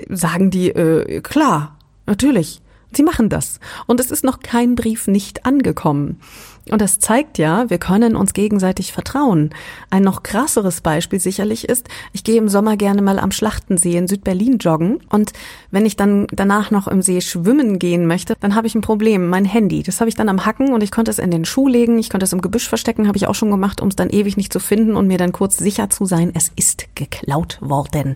sagen 0.08 0.50
die, 0.50 0.70
äh, 0.70 1.20
klar, 1.20 1.78
natürlich. 2.06 2.62
Sie 2.94 3.04
machen 3.04 3.28
das. 3.28 3.60
Und 3.86 4.00
es 4.00 4.12
ist 4.12 4.24
noch 4.24 4.40
kein 4.40 4.76
Brief 4.76 5.08
nicht 5.08 5.46
angekommen. 5.46 6.22
Und 6.72 6.82
das 6.82 7.00
zeigt 7.00 7.38
ja, 7.38 7.70
wir 7.70 7.78
können 7.78 8.16
uns 8.16 8.34
gegenseitig 8.34 8.92
vertrauen. 8.92 9.52
Ein 9.92 10.02
noch 10.02 10.24
krasseres 10.24 10.82
Beispiel 10.82 11.20
sicherlich 11.20 11.70
ist, 11.70 11.88
ich 12.12 12.24
gehe 12.24 12.38
im 12.38 12.50
Sommer 12.50 12.76
gerne 12.76 13.04
mal 13.04 13.20
am 13.20 13.32
Schlachtensee 13.32 13.98
in 13.98 14.08
Südberlin 14.08 14.58
joggen 14.58 15.00
und 15.10 15.34
wenn 15.70 15.86
ich 15.86 15.96
dann 15.96 16.26
danach 16.32 16.72
noch 16.72 16.88
im 16.88 17.04
See 17.04 17.22
schwimmen 17.22 17.78
gehen 17.78 18.08
möchte, 18.08 18.36
dann 18.40 18.56
habe 18.56 18.66
ich 18.66 18.74
ein 18.74 18.82
Problem. 18.82 19.30
Mein 19.30 19.46
Handy, 19.46 19.84
das 19.84 20.00
habe 20.00 20.10
ich 20.10 20.16
dann 20.16 20.28
am 20.28 20.46
Hacken 20.46 20.74
und 20.74 20.82
ich 20.82 20.90
konnte 20.90 21.12
es 21.12 21.20
in 21.20 21.30
den 21.30 21.46
Schuh 21.46 21.68
legen, 21.68 22.00
ich 22.00 22.10
konnte 22.10 22.24
es 22.24 22.34
im 22.34 22.42
Gebüsch 22.42 22.68
verstecken, 22.68 23.08
habe 23.08 23.18
ich 23.18 23.28
auch 23.28 23.36
schon 23.36 23.52
gemacht, 23.52 23.80
um 23.80 23.90
es 23.90 23.96
dann 23.96 24.10
ewig 24.10 24.36
nicht 24.36 24.52
zu 24.52 24.60
finden 24.60 24.96
und 24.96 25.06
mir 25.08 25.20
dann 25.20 25.34
kurz 25.34 25.58
sicher 25.58 25.92
zu 25.92 26.06
sein, 26.06 26.32
es 26.34 26.52
ist 26.56 26.88
geklaut 26.96 27.60
worden. 27.62 28.16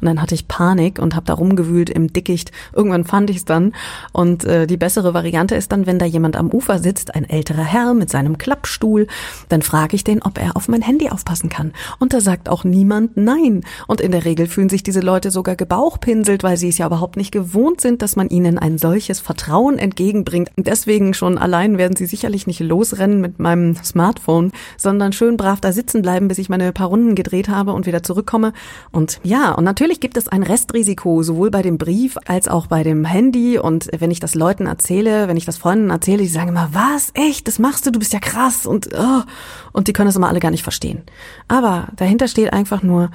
Und 0.00 0.06
dann 0.06 0.22
hatte 0.22 0.36
ich 0.36 0.46
Panik 0.46 1.00
und 1.00 1.16
habe 1.16 1.26
da 1.26 1.34
rumgewühlt 1.34 1.90
im 1.90 2.12
Dickicht. 2.12 2.52
Irgendwann 2.72 3.04
fand 3.04 3.30
ich 3.30 3.38
es 3.38 3.44
dann 3.44 3.72
und 4.12 4.44
äh, 4.44 4.68
die 4.68 4.76
bessere 4.76 5.14
Variante 5.14 5.56
ist 5.56 5.72
dann, 5.72 5.86
wenn 5.86 5.98
da 5.98 6.06
jemand 6.06 6.36
am 6.36 6.50
Ufer 6.50 6.78
sitzt, 6.78 7.16
ein 7.16 7.28
älterer 7.28 7.64
Herr, 7.64 7.87
Herr 7.88 7.94
mit 7.94 8.10
seinem 8.10 8.38
Klappstuhl. 8.38 9.06
Dann 9.48 9.62
frage 9.62 9.96
ich 9.96 10.04
den, 10.04 10.22
ob 10.22 10.38
er 10.38 10.56
auf 10.56 10.68
mein 10.68 10.82
Handy 10.82 11.08
aufpassen 11.08 11.48
kann. 11.48 11.72
Und 11.98 12.12
da 12.12 12.20
sagt 12.20 12.48
auch 12.48 12.64
niemand 12.64 13.16
nein. 13.16 13.64
Und 13.86 14.00
in 14.00 14.12
der 14.12 14.24
Regel 14.24 14.46
fühlen 14.46 14.68
sich 14.68 14.82
diese 14.82 15.00
Leute 15.00 15.30
sogar 15.30 15.56
gebauchpinselt, 15.56 16.42
weil 16.42 16.56
sie 16.56 16.68
es 16.68 16.78
ja 16.78 16.86
überhaupt 16.86 17.16
nicht 17.16 17.32
gewohnt 17.32 17.80
sind, 17.80 18.02
dass 18.02 18.16
man 18.16 18.28
ihnen 18.28 18.58
ein 18.58 18.78
solches 18.78 19.20
Vertrauen 19.20 19.78
entgegenbringt. 19.78 20.50
Deswegen 20.56 21.14
schon 21.14 21.38
allein 21.38 21.78
werden 21.78 21.96
sie 21.96 22.06
sicherlich 22.06 22.46
nicht 22.46 22.60
losrennen 22.60 23.20
mit 23.20 23.38
meinem 23.38 23.76
Smartphone, 23.82 24.52
sondern 24.76 25.12
schön 25.12 25.36
brav 25.36 25.60
da 25.60 25.72
sitzen 25.72 26.02
bleiben, 26.02 26.28
bis 26.28 26.38
ich 26.38 26.48
meine 26.48 26.72
paar 26.72 26.88
Runden 26.88 27.14
gedreht 27.14 27.48
habe 27.48 27.72
und 27.72 27.86
wieder 27.86 28.02
zurückkomme. 28.02 28.52
Und 28.92 29.20
ja, 29.22 29.52
und 29.52 29.64
natürlich 29.64 30.00
gibt 30.00 30.16
es 30.16 30.28
ein 30.28 30.42
Restrisiko, 30.42 31.22
sowohl 31.22 31.50
bei 31.50 31.62
dem 31.62 31.78
Brief 31.78 32.18
als 32.26 32.48
auch 32.48 32.66
bei 32.66 32.82
dem 32.82 33.04
Handy. 33.04 33.58
Und 33.58 33.88
wenn 33.98 34.10
ich 34.10 34.20
das 34.20 34.34
Leuten 34.34 34.66
erzähle, 34.66 35.28
wenn 35.28 35.36
ich 35.36 35.46
das 35.46 35.56
Freunden 35.56 35.90
erzähle, 35.90 36.22
die 36.22 36.28
sagen 36.28 36.50
immer, 36.50 36.70
was? 36.72 37.10
Echt? 37.14 37.48
Das 37.48 37.58
machst 37.58 37.77
machst 37.78 37.86
du? 37.86 37.92
Du 37.92 37.98
bist 38.00 38.12
ja 38.12 38.18
krass 38.18 38.66
und 38.66 38.88
oh, 38.94 39.22
und 39.72 39.86
die 39.86 39.92
können 39.92 40.08
es 40.08 40.16
immer 40.16 40.28
alle 40.28 40.40
gar 40.40 40.50
nicht 40.50 40.64
verstehen. 40.64 41.02
Aber 41.46 41.88
dahinter 41.94 42.26
steht 42.26 42.52
einfach 42.52 42.82
nur, 42.82 43.10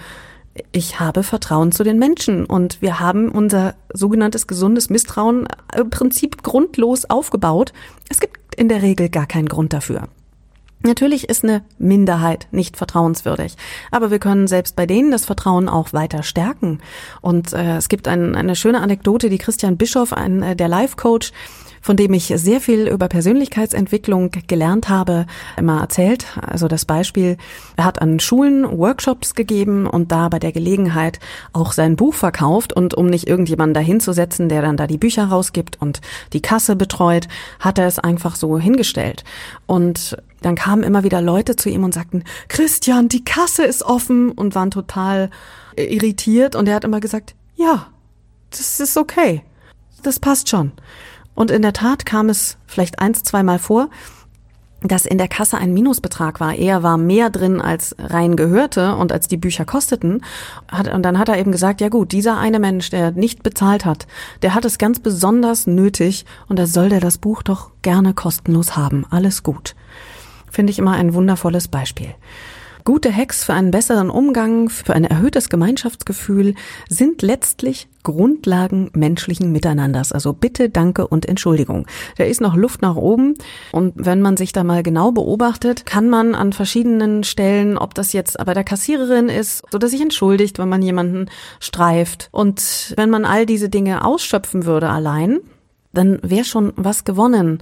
ich 0.72 1.00
habe 1.00 1.24
Vertrauen 1.24 1.72
zu 1.72 1.84
den 1.84 2.00
Menschen 2.00 2.46
und 2.46 2.82
wir 2.82 3.00
haben 3.00 3.30
unser 3.30 3.76
sogenanntes 3.92 4.48
gesundes 4.48 4.90
Misstrauen 4.90 5.48
im 5.76 5.90
Prinzip 5.90 6.44
grundlos 6.44 7.06
aufgebaut. 7.06 7.74
Es 8.08 8.20
gibt 8.20 8.56
in 8.56 8.70
der 8.70 8.82
Regel 8.82 9.10
gar 9.10 9.26
keinen 9.26 9.50
Grund 9.50 9.74
dafür. 9.74 10.08
Natürlich 10.86 11.28
ist 11.30 11.44
eine 11.44 11.64
Minderheit 11.78 12.48
nicht 12.52 12.78
vertrauenswürdig, 12.78 13.56
aber 13.90 14.12
wir 14.12 14.20
können 14.20 14.48
selbst 14.48 14.76
bei 14.76 14.86
denen 14.86 15.12
das 15.12 15.26
Vertrauen 15.26 15.70
auch 15.70 15.94
weiter 15.94 16.24
stärken. 16.24 16.80
Und 17.22 17.54
äh, 17.54 17.78
es 17.78 17.90
gibt 17.90 18.08
ein, 18.08 18.36
eine 18.36 18.56
schöne 18.56 18.82
Anekdote, 18.82 19.30
die 19.30 19.38
Christian 19.38 19.78
Bischoff, 19.78 20.14
ein, 20.14 20.44
äh, 20.44 20.56
der 20.56 20.68
Life-Coach, 20.68 21.32
von 21.84 21.98
dem 21.98 22.14
ich 22.14 22.34
sehr 22.36 22.62
viel 22.62 22.88
über 22.88 23.10
Persönlichkeitsentwicklung 23.10 24.32
gelernt 24.48 24.90
habe, 24.90 25.28
immer 25.58 25.82
erzählt. 25.82 26.26
Also 26.42 26.68
das 26.68 26.86
Beispiel, 26.86 27.38
er 27.76 27.84
hat 27.84 28.02
an 28.02 28.22
Schulen 28.22 28.66
Workshops 28.80 29.36
gegeben 29.36 29.86
und 29.86 30.12
da 30.12 30.30
bei 30.30 30.40
der 30.40 30.54
Gelegenheit 30.54 31.20
auch 31.52 31.74
sein 31.74 31.98
Buch 31.98 32.14
verkauft 32.14 32.72
und 32.72 32.94
um 32.96 33.08
nicht 33.08 33.28
irgendjemanden 33.28 33.74
dahinzusetzen, 33.74 34.48
der 34.48 34.62
dann 34.62 34.78
da 34.78 34.88
die 34.88 34.98
Bücher 34.98 35.26
rausgibt 35.26 35.80
und 35.82 36.00
die 36.32 36.42
Kasse 36.42 36.78
betreut, 36.78 37.28
hat 37.60 37.78
er 37.78 37.88
es 37.88 38.00
einfach 38.00 38.38
so 38.38 38.58
hingestellt. 38.58 39.26
Und 39.66 40.18
dann 40.42 40.56
kamen 40.56 40.84
immer 40.84 41.04
wieder 41.04 41.22
Leute 41.22 41.58
zu 41.58 41.70
ihm 41.70 41.84
und 41.84 41.94
sagten, 41.94 42.24
Christian, 42.48 43.10
die 43.10 43.26
Kasse 43.26 43.66
ist 43.66 43.84
offen 43.84 44.32
und 44.32 44.56
waren 44.56 44.72
total 44.72 45.30
irritiert 45.76 46.56
und 46.56 46.70
er 46.70 46.76
hat 46.76 46.86
immer 46.86 47.02
gesagt, 47.02 47.36
ja, 47.56 47.88
das 48.52 48.80
ist 48.80 48.96
okay. 48.96 49.42
Das 50.02 50.20
passt 50.20 50.50
schon. 50.50 50.72
Und 51.36 51.52
in 51.52 51.62
der 51.62 51.74
Tat 51.74 52.06
kam 52.06 52.30
es 52.30 52.58
vielleicht 52.68 53.00
eins, 53.00 53.24
zweimal 53.24 53.60
vor, 53.60 53.90
dass 54.84 55.06
in 55.06 55.18
der 55.18 55.28
Kasse 55.30 55.58
ein 55.58 55.74
Minusbetrag 55.74 56.40
war. 56.40 56.56
Er 56.56 56.84
war 56.84 56.98
mehr 56.98 57.30
drin 57.30 57.62
als 57.62 57.96
rein 57.98 58.36
gehörte 58.36 58.96
und 58.96 59.12
als 59.12 59.28
die 59.28 59.38
Bücher 59.38 59.66
kosteten. 59.66 60.22
Und 60.94 61.04
dann 61.04 61.18
hat 61.18 61.30
er 61.30 61.38
eben 61.38 61.52
gesagt, 61.52 61.82
ja 61.82 61.90
gut, 61.90 62.12
dieser 62.12 62.38
eine 62.38 62.60
Mensch, 62.60 62.90
der 62.90 63.12
nicht 63.12 63.44
bezahlt 63.44 63.86
hat, 63.86 64.08
der 64.42 64.54
hat 64.54 64.66
es 64.66 64.78
ganz 64.78 65.00
besonders 65.00 65.68
nötig 65.68 66.26
und 66.50 66.60
da 66.60 66.68
soll 66.68 66.90
der 66.90 67.00
das 67.00 67.18
Buch 67.18 67.44
doch 67.44 67.72
gerne 67.82 68.14
kostenlos 68.14 68.76
haben. 68.76 69.06
Alles 69.10 69.42
gut. 69.44 69.76
Finde 70.52 70.72
ich 70.72 70.80
immer 70.80 70.92
ein 70.92 71.14
wundervolles 71.14 71.68
Beispiel. 71.68 72.14
Gute 72.86 73.16
Hacks 73.16 73.46
für 73.46 73.54
einen 73.54 73.72
besseren 73.72 74.10
Umgang, 74.10 74.70
für 74.70 74.94
ein 74.94 75.06
erhöhtes 75.06 75.48
Gemeinschaftsgefühl 75.48 76.54
sind 76.90 77.22
letztlich 77.22 77.88
Grundlagen 78.04 78.90
menschlichen 78.94 79.54
Miteinanders. 79.54 80.12
Also 80.12 80.34
Bitte, 80.34 80.70
Danke 80.70 81.08
und 81.08 81.26
Entschuldigung. 81.26 81.88
Da 82.18 82.26
ist 82.26 82.42
noch 82.42 82.56
Luft 82.56 82.82
nach 82.82 82.98
oben. 82.98 83.36
Und 83.72 83.94
wenn 83.96 84.22
man 84.22 84.36
sich 84.36 84.52
da 84.52 84.66
mal 84.66 84.84
genau 84.84 85.14
beobachtet, 85.14 85.86
kann 85.86 86.10
man 86.10 86.36
an 86.36 86.52
verschiedenen 86.52 87.24
Stellen, 87.24 87.78
ob 87.78 87.94
das 87.94 88.12
jetzt 88.12 88.38
bei 88.46 88.54
der 88.54 88.66
Kassiererin 88.66 89.30
ist, 89.30 89.64
so 89.72 89.78
dass 89.78 89.92
sich 89.92 90.02
entschuldigt, 90.02 90.60
wenn 90.60 90.68
man 90.68 90.82
jemanden 90.82 91.30
streift. 91.62 92.28
Und 92.32 92.94
wenn 92.98 93.10
man 93.10 93.24
all 93.24 93.46
diese 93.46 93.70
Dinge 93.70 94.04
ausschöpfen 94.04 94.66
würde 94.66 94.90
allein, 94.90 95.40
dann 95.94 96.20
wäre 96.22 96.44
schon 96.44 96.74
was 96.76 97.06
gewonnen. 97.06 97.60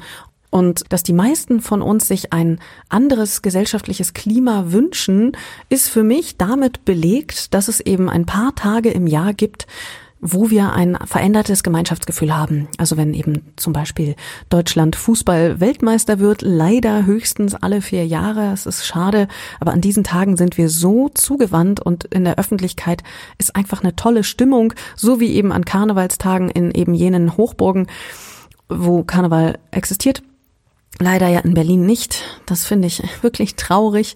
Und 0.52 0.84
dass 0.90 1.02
die 1.02 1.14
meisten 1.14 1.62
von 1.62 1.82
uns 1.82 2.08
sich 2.08 2.34
ein 2.34 2.60
anderes 2.90 3.42
gesellschaftliches 3.42 4.14
Klima 4.14 4.66
wünschen, 4.68 5.32
ist 5.70 5.90
für 5.90 6.04
mich 6.04 6.38
damit 6.38 6.86
belegt, 6.86 7.54
dass 7.54 7.70
es 7.70 7.80
eben 7.80 8.10
ein 8.10 8.26
paar 8.26 8.54
Tage 8.54 8.92
im 8.92 9.08
Jahr 9.08 9.34
gibt, 9.34 9.66
wo 10.20 10.52
wir 10.52 10.74
ein 10.74 10.98
verändertes 11.06 11.64
Gemeinschaftsgefühl 11.64 12.36
haben. 12.36 12.68
Also 12.78 12.96
wenn 12.96 13.14
eben 13.14 13.54
zum 13.56 13.74
Beispiel 13.74 14.16
Deutschland 14.50 14.96
Fußball-Weltmeister 14.96 16.20
wird, 16.20 16.44
leider 16.44 17.06
höchstens 17.06 17.56
alle 17.56 17.82
vier 17.82 18.06
Jahre. 18.06 18.52
Es 18.52 18.68
ist 18.68 18.86
schade, 18.86 19.28
aber 19.60 19.72
an 19.72 19.82
diesen 19.82 20.04
Tagen 20.04 20.38
sind 20.38 20.58
wir 20.58 20.70
so 20.70 21.10
zugewandt 21.10 21.80
und 21.80 22.04
in 22.06 22.24
der 22.24 22.38
Öffentlichkeit 22.38 23.04
ist 23.40 23.56
einfach 23.56 23.82
eine 23.84 23.96
tolle 23.96 24.24
Stimmung, 24.24 24.74
so 24.96 25.20
wie 25.20 25.34
eben 25.34 25.52
an 25.52 25.66
Karnevalstagen 25.66 26.50
in 26.50 26.72
eben 26.72 26.94
jenen 26.94 27.36
Hochburgen, 27.36 27.88
wo 28.70 29.04
Karneval 29.04 29.58
existiert. 29.72 30.22
Leider 31.02 31.28
ja 31.28 31.40
in 31.40 31.56
Berlin 31.56 31.86
nicht. 31.86 32.24
Das 32.46 32.66
finde 32.66 32.88
ich 32.88 33.02
wirklich 33.24 33.56
traurig 33.56 34.16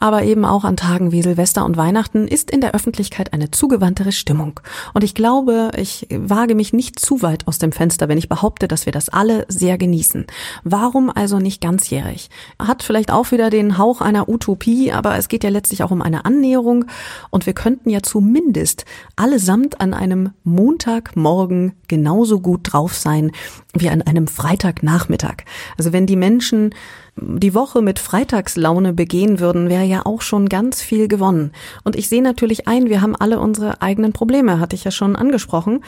aber 0.00 0.24
eben 0.24 0.46
auch 0.46 0.64
an 0.64 0.76
Tagen 0.76 1.12
wie 1.12 1.22
Silvester 1.22 1.64
und 1.64 1.76
Weihnachten 1.76 2.26
ist 2.26 2.50
in 2.50 2.62
der 2.62 2.74
Öffentlichkeit 2.74 3.34
eine 3.34 3.50
zugewandtere 3.50 4.12
Stimmung. 4.12 4.58
Und 4.94 5.04
ich 5.04 5.14
glaube, 5.14 5.70
ich 5.76 6.08
wage 6.10 6.54
mich 6.54 6.72
nicht 6.72 6.98
zu 6.98 7.22
weit 7.22 7.46
aus 7.46 7.58
dem 7.58 7.70
Fenster, 7.70 8.08
wenn 8.08 8.18
ich 8.18 8.28
behaupte, 8.28 8.66
dass 8.66 8.86
wir 8.86 8.92
das 8.92 9.10
alle 9.10 9.44
sehr 9.48 9.76
genießen. 9.76 10.26
Warum 10.64 11.10
also 11.14 11.38
nicht 11.38 11.60
ganzjährig? 11.60 12.30
Hat 12.58 12.82
vielleicht 12.82 13.12
auch 13.12 13.30
wieder 13.30 13.50
den 13.50 13.76
Hauch 13.76 14.00
einer 14.00 14.28
Utopie, 14.28 14.90
aber 14.90 15.16
es 15.16 15.28
geht 15.28 15.44
ja 15.44 15.50
letztlich 15.50 15.84
auch 15.84 15.90
um 15.90 16.00
eine 16.00 16.24
Annäherung 16.24 16.86
und 17.28 17.44
wir 17.44 17.52
könnten 17.52 17.90
ja 17.90 18.02
zumindest 18.02 18.86
allesamt 19.16 19.82
an 19.82 19.92
einem 19.92 20.30
Montagmorgen 20.44 21.74
genauso 21.88 22.40
gut 22.40 22.60
drauf 22.72 22.94
sein 22.94 23.32
wie 23.74 23.88
an 23.88 24.02
einem 24.02 24.26
Freitagnachmittag. 24.26 25.44
Also 25.78 25.92
wenn 25.92 26.06
die 26.06 26.16
Menschen 26.16 26.74
die 27.16 27.54
Woche 27.54 27.82
mit 27.82 27.98
Freitagslaune 27.98 28.92
begehen 28.92 29.40
würden, 29.40 29.68
wäre 29.68 29.84
ja 29.84 30.04
auch 30.04 30.22
schon 30.22 30.48
ganz 30.48 30.82
viel 30.82 31.08
gewonnen. 31.08 31.52
Und 31.84 31.96
ich 31.96 32.08
sehe 32.08 32.22
natürlich 32.22 32.66
ein, 32.66 32.88
wir 32.88 33.00
haben 33.00 33.14
alle 33.14 33.38
unsere 33.38 33.82
eigenen 33.82 34.12
Probleme, 34.12 34.58
hatte 34.58 34.76
ich 34.76 34.84
ja 34.84 34.90
schon 34.90 35.16
angesprochen. 35.16 35.84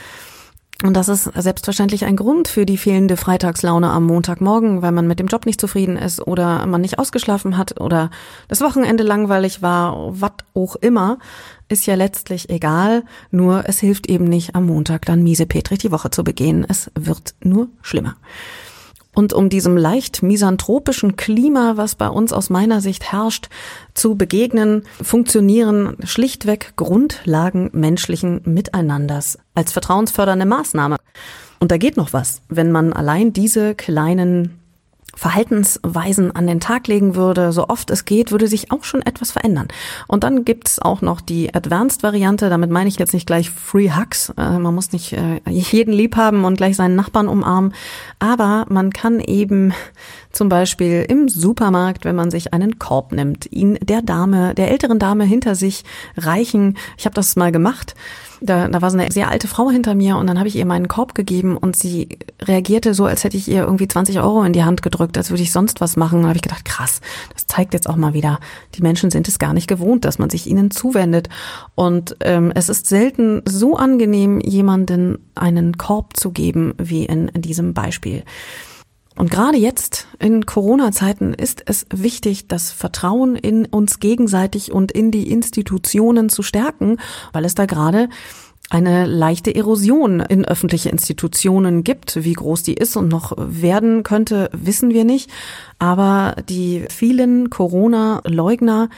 Und 0.83 0.95
das 0.95 1.09
ist 1.09 1.31
selbstverständlich 1.37 2.05
ein 2.05 2.17
Grund 2.17 2.49
für 2.49 2.67
die 2.67 2.77
fehlende 2.77 3.17
Freitagslaune 3.17 3.89
am 3.89 4.05
Montagmorgen, 4.05 4.83
weil 4.83 4.91
man 4.91 5.07
mit 5.07 5.21
dem 5.21 5.29
Job 5.29 5.47
nicht 5.47 5.61
zufrieden 5.61 5.97
ist 5.97 6.27
oder 6.27 6.67
man 6.67 6.81
nicht 6.81 6.99
ausgeschlafen 6.99 7.57
hat 7.57 7.81
oder 7.81 8.11
das 8.49 8.61
Wochenende 8.61 9.05
langweilig 9.05 9.63
war, 9.63 10.21
was 10.21 10.33
auch 10.55 10.75
immer, 10.77 11.19
ist 11.69 11.87
ja 11.87 11.95
letztlich 11.95 12.51
egal. 12.51 13.05
Nur 13.31 13.69
es 13.69 13.79
hilft 13.79 14.09
eben 14.09 14.25
nicht 14.25 14.57
am 14.57 14.67
Montag 14.67 15.07
dann 15.07 15.23
miese 15.23 15.47
Petri 15.47 15.79
die 15.79 15.93
Woche 15.93 16.11
zu 16.11 16.25
begehen. 16.25 16.67
Es 16.69 16.91
wird 16.95 17.35
nur 17.45 17.69
schlimmer. 17.81 18.17
Und 19.15 19.35
um 19.35 19.51
diesem 19.51 19.77
leicht 19.77 20.23
misanthropischen 20.23 21.17
Klima, 21.17 21.77
was 21.77 21.97
bei 21.97 22.09
uns 22.09 22.33
aus 22.33 22.49
meiner 22.49 22.81
Sicht 22.81 23.13
herrscht, 23.13 23.49
zu 23.93 24.15
begegnen, 24.15 24.85
funktionieren 25.03 25.97
schlichtweg 26.05 26.73
Grundlagen 26.77 27.69
menschlichen 27.73 28.41
Miteinanders 28.45 29.39
als 29.55 29.73
vertrauensfördernde 29.73 30.47
Maßnahme. 30.47 30.97
Und 31.61 31.71
da 31.71 31.77
geht 31.77 31.99
noch 31.99 32.15
was, 32.15 32.41
wenn 32.49 32.73
man 32.73 32.95
allein 32.95 33.35
diese 33.35 33.75
kleinen 33.75 34.62
Verhaltensweisen 35.15 36.35
an 36.35 36.47
den 36.47 36.61
Tag 36.61 36.87
legen 36.89 37.15
würde, 37.15 37.53
so 37.53 37.69
oft 37.69 37.91
es 37.91 38.05
geht, 38.05 38.31
würde 38.31 38.47
sich 38.47 38.73
auch 38.73 38.85
schon 38.85 39.03
etwas 39.03 39.31
verändern. 39.31 39.69
Und 40.09 40.25
dann 40.25 40.45
gibt's 40.45 40.79
auch 40.79 41.03
noch 41.03 41.21
die 41.21 41.55
Advanced-Variante, 41.55 42.49
damit 42.49 42.71
meine 42.71 42.89
ich 42.89 42.97
jetzt 42.97 43.13
nicht 43.13 43.27
gleich 43.27 43.51
Free 43.51 43.91
Hugs, 43.91 44.33
äh, 44.37 44.59
man 44.59 44.75
muss 44.75 44.93
nicht 44.93 45.13
äh, 45.13 45.41
jeden 45.47 45.93
lieb 45.93 46.17
haben 46.17 46.45
und 46.45 46.57
gleich 46.57 46.77
seinen 46.77 46.97
Nachbarn 46.97 47.29
umarmen, 47.29 47.75
aber 48.19 48.67
man 48.69 48.93
kann 48.93 49.21
eben 49.21 49.75
zum 50.33 50.49
Beispiel 50.49 51.05
im 51.09 51.29
Supermarkt, 51.29 52.05
wenn 52.05 52.17
man 52.17 52.31
sich 52.31 52.55
einen 52.55 52.79
Korb 52.79 53.13
nimmt, 53.13 53.51
ihn 53.53 53.79
der 53.83 54.03
Dame, 54.03 54.55
der 54.55 54.71
älteren 54.71 54.99
Dame 54.99 55.25
hinter 55.25 55.55
sich 55.55 55.85
reichen. 56.17 56.79
Ich 56.97 57.05
habe 57.05 57.15
das 57.15 57.37
mal 57.37 57.53
gemacht 57.53 57.95
da, 58.43 58.69
da 58.69 58.83
war 58.83 58.91
so 58.91 58.99
eine 58.99 59.11
sehr 59.11 59.31
alte 59.31 59.49
Frau 59.49 59.71
hinter 59.71 59.95
mir 59.95 60.17
und 60.17 60.27
dann 60.27 60.39
habe 60.39 60.49
ich 60.49 60.57
ihr 60.57 60.67
meinen 60.67 60.89
Korb 60.89 61.15
gegeben 61.15 61.57
und 61.57 61.77
sie 61.77 62.19
reagierte 62.41 62.95
so, 62.95 63.07
als 63.07 63.25
hätte 63.25 63.37
ich 63.37 63.49
ihr 63.49 63.63
irgendwie 63.63 63.89
20 63.89 64.19
Euro 64.21 64.43
in 64.43 64.53
die 64.53 64.65
Hand 64.65 64.83
gedrückt, 64.83 65.17
als 65.17 65.31
würde 65.31 65.43
ich 65.43 65.53
sonst 65.53 65.81
was 65.81 65.97
machen. 65.97 66.23
Da 66.23 66.29
habe 66.29 66.37
ich 66.37 66.43
gedacht, 66.43 66.65
krass, 66.65 67.01
das 67.33 67.47
zeigt 67.47 67.75
jetzt 67.75 67.89
auch 67.89 67.97
mal 67.97 68.15
wieder, 68.15 68.41
die 68.75 68.83
Menschen 68.83 69.11
sind 69.11 69.29
es 69.29 69.39
gar 69.39 69.55
nicht 69.55 69.69
gewohnt, 69.69 70.05
dass 70.05 70.19
man 70.19 70.31
sich 70.31 70.47
ihnen 70.47 70.71
zuwendet. 70.71 71.29
Und 71.75 72.17
ähm, 72.21 72.53
es 72.55 72.69
ist 72.69 72.87
selten 72.87 73.43
so 73.45 73.77
angenehm, 73.77 74.41
jemanden 74.41 75.19
einen 75.35 75.79
Korb 75.79 76.17
zu 76.17 76.33
geben, 76.33 76.75
wie 76.79 77.05
in, 77.05 77.29
in 77.29 77.43
diesem 77.43 77.75
Beispiel. 77.75 78.25
Und 79.17 79.31
gerade 79.31 79.59
jetzt 79.59 80.07
in 80.19 80.47
Corona-Zeiten 80.47 81.35
ist 81.35 81.63
es 81.67 81.87
wichtig, 81.93 82.49
das 82.49 82.73
Vertrauen 82.73 83.37
in 83.37 83.67
uns 83.67 84.01
gegenseitig 84.01 84.73
und 84.73 84.91
in 84.91 85.11
die 85.11 85.31
Institutionen 85.31 86.29
zu 86.29 86.43
stärken, 86.43 86.97
weil 87.33 87.45
es 87.45 87.55
da 87.55 87.67
gerade 87.67 88.09
eine 88.71 89.05
leichte 89.05 89.55
Erosion 89.55 90.21
in 90.21 90.47
öffentliche 90.47 90.89
Institutionen 90.89 91.85
gibt. 91.85 92.25
Wie 92.25 92.33
groß 92.33 92.63
die 92.63 92.75
ist 92.75 92.97
und 92.97 93.09
noch 93.09 93.35
werden 93.37 94.03
könnte, 94.03 94.49
wissen 94.53 94.91
wir 94.91 95.05
nicht. 95.05 95.31
Aber 95.79 96.37
die 96.49 96.87
vielen 96.89 97.51
Corona-Leugner 97.51 98.89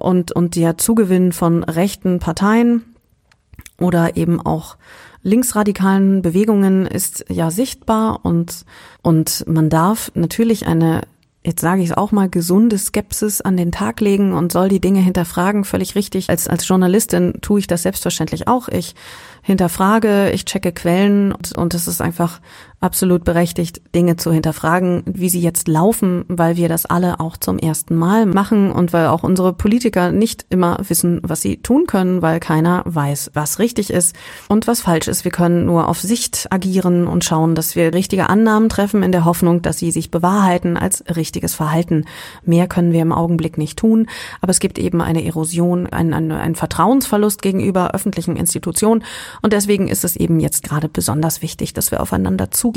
und, 0.00 0.32
und 0.32 0.56
der 0.56 0.78
Zugewinn 0.78 1.30
von 1.30 1.62
rechten 1.62 2.18
Parteien 2.18 2.82
oder 3.78 4.16
eben 4.16 4.40
auch 4.40 4.76
linksradikalen 5.24 6.22
Bewegungen 6.22 6.86
ist 6.86 7.24
ja 7.28 7.50
sichtbar 7.50 8.20
und, 8.22 8.64
und 9.02 9.44
man 9.48 9.68
darf 9.70 10.12
natürlich 10.14 10.66
eine 10.66 11.02
jetzt 11.46 11.60
sage 11.60 11.82
ich 11.82 11.90
es 11.90 11.96
auch 11.96 12.10
mal, 12.10 12.30
gesunde 12.30 12.78
Skepsis 12.78 13.42
an 13.42 13.56
den 13.56 13.70
Tag 13.70 14.00
legen 14.00 14.32
und 14.32 14.50
soll 14.50 14.68
die 14.68 14.80
Dinge 14.80 15.00
hinterfragen, 15.00 15.64
völlig 15.64 15.94
richtig. 15.94 16.30
Als, 16.30 16.48
als 16.48 16.66
Journalistin 16.66 17.34
tue 17.42 17.60
ich 17.60 17.66
das 17.66 17.82
selbstverständlich 17.82 18.48
auch. 18.48 18.68
Ich 18.68 18.94
hinterfrage, 19.42 20.30
ich 20.30 20.46
checke 20.46 20.72
Quellen 20.72 21.32
und, 21.32 21.56
und 21.56 21.74
es 21.74 21.86
ist 21.86 22.00
einfach 22.00 22.40
absolut 22.84 23.24
berechtigt, 23.24 23.80
Dinge 23.94 24.16
zu 24.16 24.30
hinterfragen, 24.30 25.02
wie 25.06 25.30
sie 25.30 25.40
jetzt 25.40 25.68
laufen, 25.68 26.26
weil 26.28 26.56
wir 26.56 26.68
das 26.68 26.84
alle 26.84 27.18
auch 27.18 27.38
zum 27.38 27.58
ersten 27.58 27.96
Mal 27.96 28.26
machen 28.26 28.70
und 28.70 28.92
weil 28.92 29.06
auch 29.06 29.22
unsere 29.22 29.54
Politiker 29.54 30.12
nicht 30.12 30.44
immer 30.50 30.78
wissen, 30.86 31.20
was 31.22 31.40
sie 31.40 31.56
tun 31.56 31.86
können, 31.86 32.20
weil 32.20 32.40
keiner 32.40 32.82
weiß, 32.84 33.30
was 33.32 33.58
richtig 33.58 33.90
ist 33.90 34.14
und 34.48 34.66
was 34.66 34.82
falsch 34.82 35.08
ist. 35.08 35.24
Wir 35.24 35.32
können 35.32 35.64
nur 35.64 35.88
auf 35.88 36.00
Sicht 36.00 36.46
agieren 36.50 37.06
und 37.06 37.24
schauen, 37.24 37.54
dass 37.54 37.74
wir 37.74 37.94
richtige 37.94 38.28
Annahmen 38.28 38.68
treffen 38.68 39.02
in 39.02 39.12
der 39.12 39.24
Hoffnung, 39.24 39.62
dass 39.62 39.78
sie 39.78 39.90
sich 39.90 40.10
bewahrheiten 40.10 40.76
als 40.76 41.02
richtiges 41.16 41.54
Verhalten. 41.54 42.04
Mehr 42.44 42.68
können 42.68 42.92
wir 42.92 43.00
im 43.00 43.12
Augenblick 43.12 43.56
nicht 43.56 43.78
tun, 43.78 44.08
aber 44.42 44.50
es 44.50 44.60
gibt 44.60 44.78
eben 44.78 45.00
eine 45.00 45.24
Erosion, 45.24 45.86
einen, 45.86 46.32
einen 46.32 46.54
Vertrauensverlust 46.54 47.40
gegenüber 47.40 47.94
öffentlichen 47.94 48.36
Institutionen 48.36 49.04
und 49.40 49.54
deswegen 49.54 49.88
ist 49.88 50.04
es 50.04 50.16
eben 50.16 50.38
jetzt 50.38 50.62
gerade 50.64 50.90
besonders 50.90 51.40
wichtig, 51.40 51.72
dass 51.72 51.90
wir 51.90 52.02
aufeinander 52.02 52.50
zugehen 52.50 52.73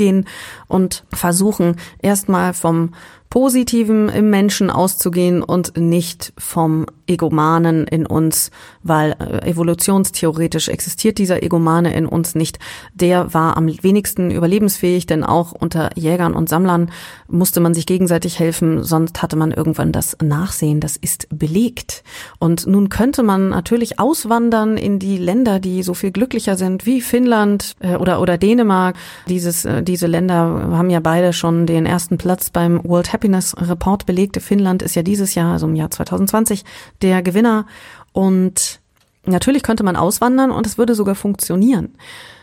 und 0.66 1.04
versuchen, 1.12 1.76
erstmal 2.00 2.54
vom 2.54 2.94
Positiven 3.30 4.08
im 4.08 4.30
Menschen 4.30 4.70
auszugehen 4.70 5.42
und 5.42 5.76
nicht 5.76 6.32
vom 6.38 6.86
Egomanen 7.06 7.86
in 7.86 8.06
uns, 8.06 8.50
weil 8.82 9.16
äh, 9.18 9.50
evolutionstheoretisch 9.50 10.68
existiert 10.68 11.18
dieser 11.18 11.42
Egomane 11.42 11.94
in 11.94 12.06
uns 12.06 12.34
nicht. 12.34 12.58
Der 12.94 13.34
war 13.34 13.56
am 13.56 13.66
wenigsten 13.82 14.30
überlebensfähig, 14.30 15.06
denn 15.06 15.24
auch 15.24 15.52
unter 15.52 15.90
Jägern 15.94 16.34
und 16.34 16.48
Sammlern 16.48 16.90
musste 17.28 17.60
man 17.60 17.74
sich 17.74 17.86
gegenseitig 17.86 18.38
helfen, 18.38 18.82
sonst 18.82 19.22
hatte 19.22 19.36
man 19.36 19.52
irgendwann 19.52 19.92
das 19.92 20.16
Nachsehen, 20.22 20.80
das 20.80 20.96
ist 20.96 21.28
belegt. 21.30 22.04
Und 22.38 22.66
nun 22.66 22.88
könnte 22.88 23.22
man 23.22 23.50
natürlich 23.50 23.98
auswandern 23.98 24.78
in 24.78 24.98
die 24.98 25.18
Länder, 25.18 25.60
die 25.60 25.82
so 25.82 25.92
viel 25.92 26.12
glücklicher 26.12 26.56
sind 26.56 26.86
wie 26.86 27.02
Finnland 27.02 27.76
äh, 27.80 27.96
oder, 27.96 28.22
oder 28.22 28.38
Dänemark. 28.38 28.96
Dieses, 29.28 29.66
äh, 29.66 29.82
diese 29.82 30.06
Länder 30.06 30.70
haben 30.72 30.90
ja 30.90 31.00
beide 31.00 31.34
schon 31.34 31.66
den 31.66 31.84
ersten 31.84 32.16
Platz 32.16 32.50
beim 32.50 32.82
World 32.84 33.12
Happiness 33.12 33.17
Report 33.24 34.06
belegt. 34.06 34.40
Finnland 34.42 34.82
ist 34.82 34.94
ja 34.94 35.02
dieses 35.02 35.34
Jahr, 35.34 35.52
also 35.52 35.66
im 35.66 35.74
Jahr 35.74 35.90
2020, 35.90 36.64
der 37.02 37.22
Gewinner. 37.22 37.66
Und 38.12 38.80
natürlich 39.24 39.62
könnte 39.62 39.84
man 39.84 39.96
auswandern 39.96 40.50
und 40.50 40.66
es 40.66 40.78
würde 40.78 40.94
sogar 40.94 41.14
funktionieren. 41.14 41.94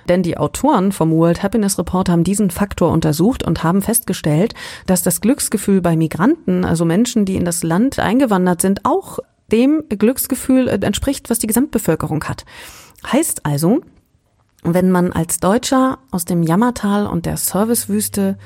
Denn 0.08 0.24
die 0.24 0.38
Autoren 0.38 0.92
vom 0.92 1.12
World 1.12 1.42
Happiness 1.42 1.80
Report 1.80 2.10
haben 2.10 2.24
diesen 2.24 2.52
Faktor 2.52 2.92
untersucht 2.92 3.44
und 3.44 3.64
haben 3.64 3.82
festgestellt, 3.82 4.54
dass 4.86 5.02
das 5.02 5.22
Glücksgefühl 5.22 5.82
bei 5.82 5.98
Migranten, 5.98 6.64
also 6.64 6.86
Menschen, 6.86 7.26
die 7.26 7.36
in 7.36 7.46
das 7.46 7.64
Land 7.64 8.00
eingewandert 8.00 8.62
sind, 8.62 8.82
auch 8.86 9.20
dem 9.52 9.84
Glücksgefühl 9.90 10.68
äh, 10.68 10.80
entspricht, 10.82 11.30
was 11.30 11.40
die 11.40 11.48
Gesamtbevölkerung 11.48 12.24
hat. 12.26 12.46
Heißt 13.12 13.46
also, 13.46 13.82
wenn 14.64 14.92
man 14.92 15.12
als 15.12 15.40
Deutscher 15.40 16.00
aus 16.12 16.26
dem 16.26 16.42
Jammertal 16.42 17.06
und 17.06 17.26
der 17.26 17.38
Servicewüste 17.38 18.38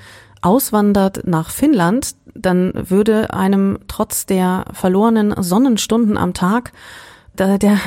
auswandert 0.42 1.26
nach 1.26 1.50
Finnland, 1.50 2.16
dann 2.36 2.74
würde 2.76 3.34
einem 3.34 3.80
trotz 3.88 4.26
der 4.26 4.66
verlorenen 4.74 5.34
Sonnenstunden 5.42 6.18
am 6.18 6.34
Tag 6.34 6.72
da, 7.40 7.58
der 7.58 7.78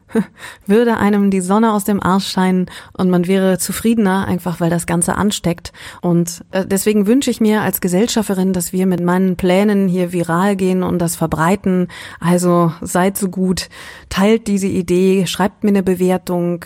würde 0.66 0.96
einem 0.96 1.30
die 1.30 1.40
Sonne 1.40 1.72
aus 1.72 1.84
dem 1.84 2.02
Arsch 2.02 2.28
scheinen 2.28 2.66
und 2.96 3.10
man 3.10 3.26
wäre 3.26 3.58
zufriedener, 3.58 4.26
einfach 4.26 4.60
weil 4.60 4.70
das 4.70 4.86
Ganze 4.86 5.16
ansteckt. 5.16 5.72
Und 6.00 6.44
äh, 6.52 6.64
deswegen 6.66 7.06
wünsche 7.06 7.30
ich 7.30 7.40
mir 7.40 7.62
als 7.62 7.80
Gesellschafterin, 7.80 8.52
dass 8.52 8.72
wir 8.72 8.86
mit 8.86 9.00
meinen 9.00 9.36
Plänen 9.36 9.88
hier 9.88 10.12
viral 10.12 10.56
gehen 10.56 10.82
und 10.82 10.98
das 10.98 11.16
verbreiten. 11.16 11.88
Also 12.20 12.72
seid 12.80 13.18
so 13.18 13.28
gut, 13.28 13.68
teilt 14.08 14.46
diese 14.46 14.68
Idee, 14.68 15.26
schreibt 15.26 15.64
mir 15.64 15.70
eine 15.70 15.82
Bewertung 15.82 16.64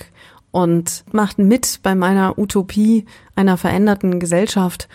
und 0.52 1.04
macht 1.12 1.38
mit 1.38 1.80
bei 1.82 1.94
meiner 1.94 2.38
Utopie 2.38 3.06
einer 3.34 3.56
veränderten 3.56 4.20
Gesellschaft. 4.20 4.88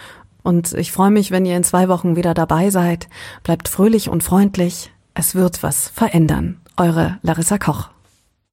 Und 0.45 0.73
ich 0.73 0.91
freue 0.91 1.09
mich, 1.09 1.31
wenn 1.31 1.43
ihr 1.43 1.57
in 1.57 1.63
zwei 1.63 1.89
Wochen 1.89 2.15
wieder 2.15 2.35
dabei 2.35 2.69
seid. 2.69 3.09
Bleibt 3.41 3.67
fröhlich 3.67 4.09
und 4.09 4.23
freundlich. 4.23 4.91
Es 5.15 5.33
wird 5.33 5.63
was 5.63 5.89
verändern. 5.89 6.61
Eure 6.77 7.17
Larissa 7.23 7.57
Koch. 7.57 7.94